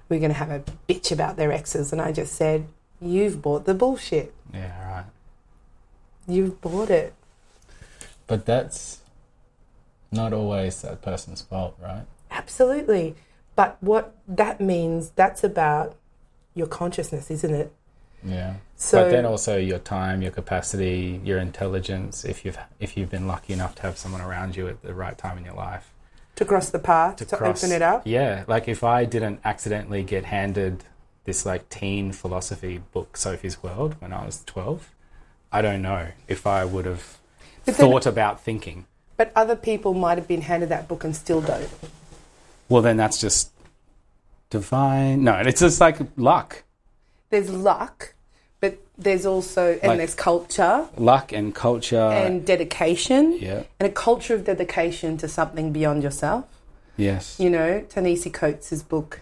[0.09, 1.91] we're going to have a bitch about their exes.
[1.91, 2.67] And I just said,
[3.01, 4.33] You've bought the bullshit.
[4.53, 5.05] Yeah, right.
[6.27, 7.13] You've bought it.
[8.27, 8.99] But that's
[10.11, 12.05] not always that person's fault, right?
[12.31, 13.15] Absolutely.
[13.55, 15.95] But what that means, that's about
[16.53, 17.73] your consciousness, isn't it?
[18.23, 18.55] Yeah.
[18.75, 22.25] So but then also your time, your capacity, your intelligence.
[22.25, 25.17] If you've if you've been lucky enough to have someone around you at the right
[25.17, 25.93] time in your life
[26.35, 28.03] to cross the path, to, cross- open it up.
[28.05, 30.83] Yeah, like if I didn't accidentally get handed
[31.25, 34.89] this like teen philosophy book, Sophie's World, when I was twelve,
[35.51, 37.17] I don't know if I would have
[37.65, 38.85] then- thought about thinking.
[39.19, 41.67] But other people might have been handed that book and still don't.
[42.69, 43.51] Well, then that's just
[44.49, 45.25] divine.
[45.25, 46.63] No, it's just like luck,
[47.29, 48.13] There's luck,
[48.61, 51.97] but there's also, and Like- there's culture luck and culture.
[51.99, 53.63] and dedication yeah.
[53.77, 56.45] and a culture of dedication to something beyond yourself.
[56.95, 57.37] Yes.
[57.41, 59.19] You know, Ta-Nehisi Coates' book,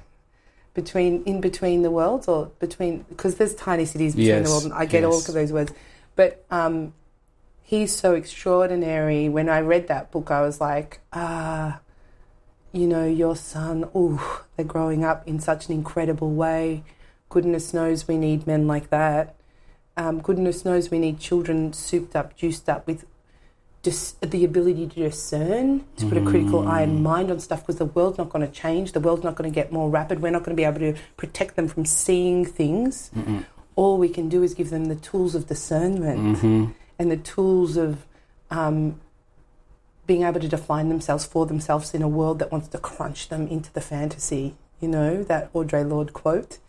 [0.75, 4.65] between in between the worlds or between because there's tiny cities between Yes, the world
[4.65, 5.73] and I get all of those words
[6.15, 6.93] but um,
[7.67, 9.27] he's so extraordinary.
[9.27, 11.81] When I read that book I was like ah
[12.71, 16.83] you know your son oh they're growing up in such an incredible way.
[17.29, 19.35] Goodness knows we need men like that.
[19.97, 23.05] Um, goodness knows we need children souped up juiced up with
[23.83, 27.77] just the ability to discern, to put a critical eye and mind on stuff because
[27.77, 28.91] the world's not going to change.
[28.91, 30.21] The world's not going to get more rapid.
[30.21, 33.11] We're not going to be able to protect them from seeing things.
[33.75, 36.37] All we can do is give them the tools of discernment.
[36.39, 36.65] Hmm
[36.99, 38.05] and the tools of
[38.49, 38.99] um,
[40.05, 43.47] being able to define themselves for themselves in a world that wants to crunch them
[43.47, 44.55] into the fantasy.
[44.79, 46.59] You know, that Audre Lorde quote.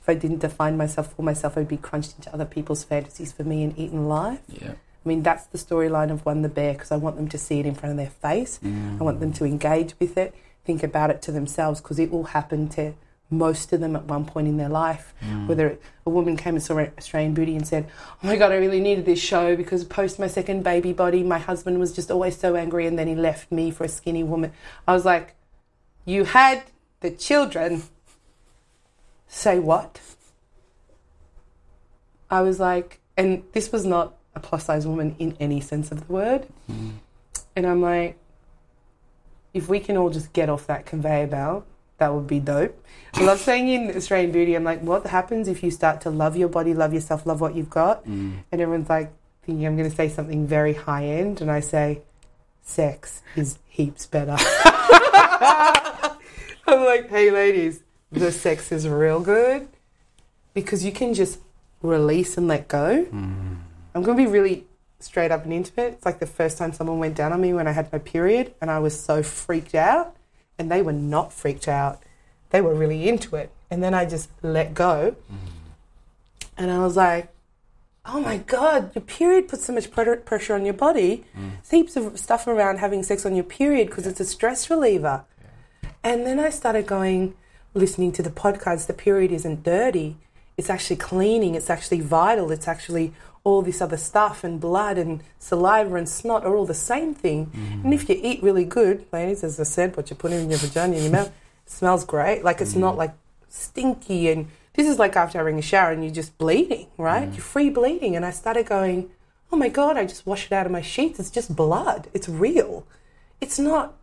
[0.00, 3.44] If I didn't define myself for myself, I'd be crunched into other people's fantasies for
[3.44, 4.40] me and eaten alive.
[4.48, 4.72] Yeah.
[4.72, 7.60] I mean, that's the storyline of One the Bear because I want them to see
[7.60, 8.60] it in front of their face.
[9.00, 12.24] I want them to engage with it, think about it to themselves because it will
[12.24, 12.94] happen to
[13.32, 15.14] most of them at one point in their life.
[15.24, 15.46] Mm.
[15.48, 17.88] Whether a woman came and saw Australian Booty and said,
[18.22, 21.38] Oh my God, I really needed this show because post my second baby body, my
[21.38, 24.52] husband was just always so angry and then he left me for a skinny woman.
[24.86, 25.34] I was like,
[26.04, 26.64] You had
[27.00, 27.84] the children.
[29.26, 30.00] Say what?
[32.30, 36.06] I was like, and this was not a plus size woman in any sense of
[36.06, 36.46] the word.
[36.70, 36.92] Mm.
[37.56, 38.18] And I'm like,
[39.52, 41.66] if we can all just get off that conveyor belt,
[41.98, 42.78] that would be dope.
[43.14, 46.36] I love saying in Australian Booty, I'm like, what happens if you start to love
[46.36, 48.04] your body, love yourself, love what you've got?
[48.06, 48.38] Mm.
[48.50, 49.12] And everyone's like,
[49.44, 51.40] thinking I'm going to say something very high end.
[51.40, 52.02] And I say,
[52.62, 54.36] sex is heaps better.
[56.66, 57.80] I'm like, hey, ladies,
[58.10, 59.68] the sex is real good
[60.54, 61.38] because you can just
[61.82, 63.04] release and let go.
[63.04, 63.58] Mm.
[63.94, 64.66] I'm going to be really
[65.00, 65.94] straight up and intimate.
[65.94, 68.54] It's like the first time someone went down on me when I had my period
[68.60, 70.16] and I was so freaked out,
[70.62, 72.00] and they were not freaked out.
[72.50, 73.50] They were really into it.
[73.68, 75.16] And then I just let go.
[75.30, 75.36] Mm.
[76.56, 77.28] And I was like,
[78.06, 81.24] oh my God, your period puts so much pressure on your body.
[81.34, 85.24] There's heaps of stuff around having sex on your period because it's a stress reliever.
[86.04, 87.34] And then I started going,
[87.74, 90.16] listening to the podcast, the period isn't dirty.
[90.56, 93.14] It's actually cleaning, it's actually vital, it's actually
[93.44, 97.46] all this other stuff, and blood and saliva and snot are all the same thing.
[97.46, 97.84] Mm.
[97.84, 100.58] And if you eat really good, ladies, as I said, what you put in your
[100.58, 101.32] vagina, in your mouth,
[101.66, 102.44] smells great.
[102.44, 102.98] Like it's not mm.
[102.98, 103.14] like
[103.48, 104.30] stinky.
[104.30, 107.28] And this is like after having a shower and you're just bleeding, right?
[107.28, 107.34] Mm.
[107.34, 108.14] You're free bleeding.
[108.14, 109.10] And I started going,
[109.50, 111.18] oh my God, I just wash it out of my sheets.
[111.18, 112.08] It's just blood.
[112.14, 112.86] It's real.
[113.40, 113.94] It's not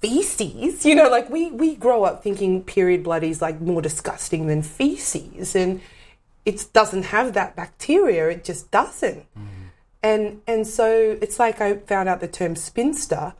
[0.00, 0.84] feces.
[0.84, 4.62] You know, like we, we grow up thinking period blood is like more disgusting than
[4.62, 5.56] feces.
[5.56, 5.80] And
[6.48, 8.28] it doesn't have that bacteria.
[8.30, 9.24] It just doesn't.
[10.02, 10.86] And and so
[11.24, 13.34] it's like I found out the term spinster,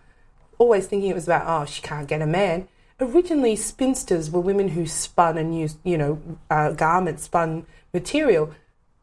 [0.59, 2.69] always thinking it was about oh she can't get a man.
[3.01, 8.53] Originally, spinsters were women who spun and used you know uh, garment spun material,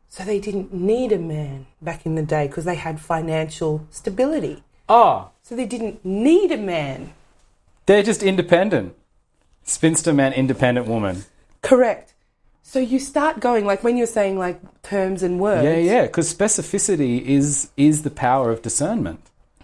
[0.10, 4.64] so they didn't need a man back in the day because they had financial stability.
[4.88, 7.14] Oh, So they didn't need a man.
[7.88, 8.93] they're just independent.
[9.64, 11.24] Spinster man, independent woman.
[11.62, 12.14] Correct.
[12.68, 15.63] So you start going like when you're saying like terms and words.
[15.63, 16.01] Yeah, yeah.
[16.07, 19.20] Because specificity is is the power of discernment.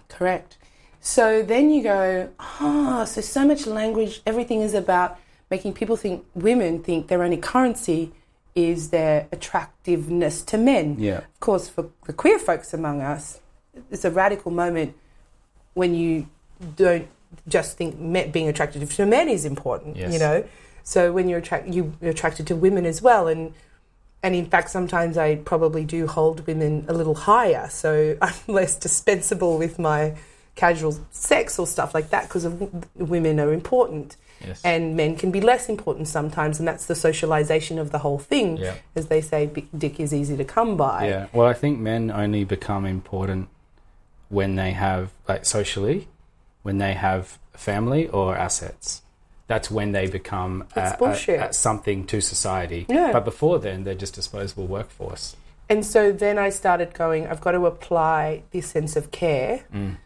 [0.08, 0.56] Correct.
[1.00, 5.18] So then you go, ah, so so much language, everything is about
[5.50, 8.12] making people think, women think their only currency
[8.54, 10.96] is their attractiveness to men.
[11.00, 11.18] Yeah.
[11.18, 13.40] Of course, for the queer folks among us,
[13.90, 14.94] it's a radical moment
[15.74, 16.28] when you
[16.76, 17.08] don't
[17.48, 17.96] just think
[18.32, 20.12] being attracted to men is important, Yes.
[20.12, 20.44] you know.
[20.84, 23.54] So when you're attract you, you're attracted to women as well, and
[24.22, 28.76] and in fact, sometimes I probably do hold women a little higher, so I'm less
[28.76, 30.14] dispensable with my
[30.54, 34.16] casual sex or stuff like that because of women are important.
[34.44, 34.60] Yes.
[34.64, 38.56] and men can be less important sometimes, and that's the socialization of the whole thing.
[38.56, 38.74] Yeah.
[38.96, 41.06] As they say, dick is easy to come by.
[41.06, 41.26] Yeah.
[41.32, 43.48] Well, I think men only become important
[44.30, 46.08] when they have, like, socially,
[46.62, 49.02] when they have family or assets.
[49.52, 52.86] That's when they become a- a- a something to society.
[52.88, 53.12] Yeah.
[53.12, 55.36] But before then, they're just disposable workforce.
[55.68, 59.96] And so then I started going, I've got to apply this sense of care Mm.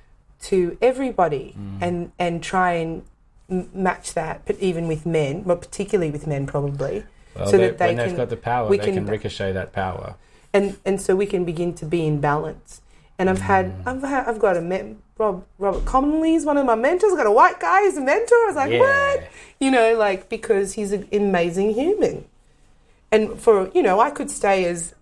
[0.51, 3.03] to everybody and, and try and
[3.49, 7.05] m- match that, but even with men, but particularly with men probably.
[7.37, 9.53] Well, So that they when they've can- got the power, we they can- can, ricochet
[9.53, 10.15] that power.
[10.53, 12.81] and and so we can begin to be in balance.
[13.19, 13.83] And I've had Mm.
[13.87, 17.11] I've had I've got a men, Rob Robert Commonly is one of my mentors.
[17.13, 18.35] I've got a white guy who's a mentor.
[18.35, 18.81] I was like, Yeah.
[18.81, 19.29] what?
[19.61, 22.27] You know, like because he's an amazing human.
[23.11, 24.95] And for you know, I could stay as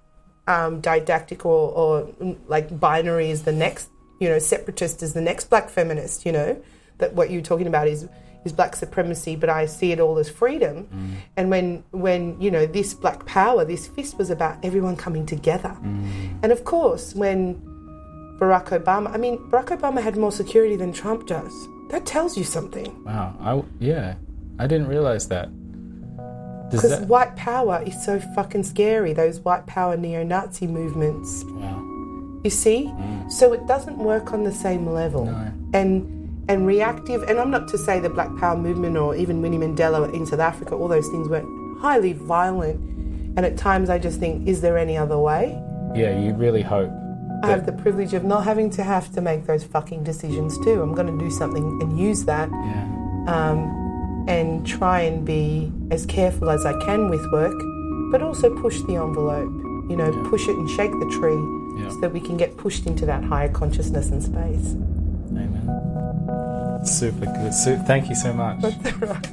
[0.47, 3.89] um, didactic or, or mm, like binary as the next,
[4.21, 6.25] you know, separatist as the next black feminist.
[6.25, 6.63] You know,
[6.99, 8.09] that what you're talking about is
[8.45, 11.19] is black supremacy, but I see it all as freedom.
[11.37, 15.77] And when when you know this black power, this fist was about everyone coming together.
[15.83, 17.61] And of course, when
[18.39, 21.53] Barack Obama, I mean, Barack Obama had more security than Trump does.
[21.91, 23.05] That tells you something.
[23.05, 23.37] Wow.
[23.41, 24.15] I, yeah.
[24.59, 25.49] I didn't realize that.
[26.71, 27.09] Because that.
[27.09, 31.45] white power is so fucking scary, those white power neo Nazi movements.
[31.47, 32.41] Wow.
[32.43, 32.87] You see?
[32.87, 33.31] Mm.
[33.31, 35.27] So it doesn't work on the same level.
[35.27, 35.53] No.
[35.73, 36.11] And
[36.47, 40.13] and reactive and I'm not to say the Black Power movement or even Winnie Mandela
[40.13, 41.43] in South Africa, all those things were
[41.81, 42.81] highly violent.
[43.37, 45.59] And at times I just think, is there any other way?
[45.95, 46.91] Yeah, you really hope.
[47.45, 50.83] I have the privilege of not having to have to make those fucking decisions too.
[50.83, 53.25] I'm going to do something and use that Yeah.
[53.29, 57.55] um, and try and be as careful as I can with work,
[58.11, 59.53] but also push the envelope.
[59.91, 60.31] You know, Yeah.
[60.31, 61.43] push it and shake the tree
[61.83, 61.91] Yeah.
[61.91, 64.77] so that we can get pushed into that higher consciousness and space.
[65.33, 66.81] Amen.
[66.85, 67.53] Super good.
[67.53, 68.61] Su- thank you so much.
[68.63, 69.27] That's all right.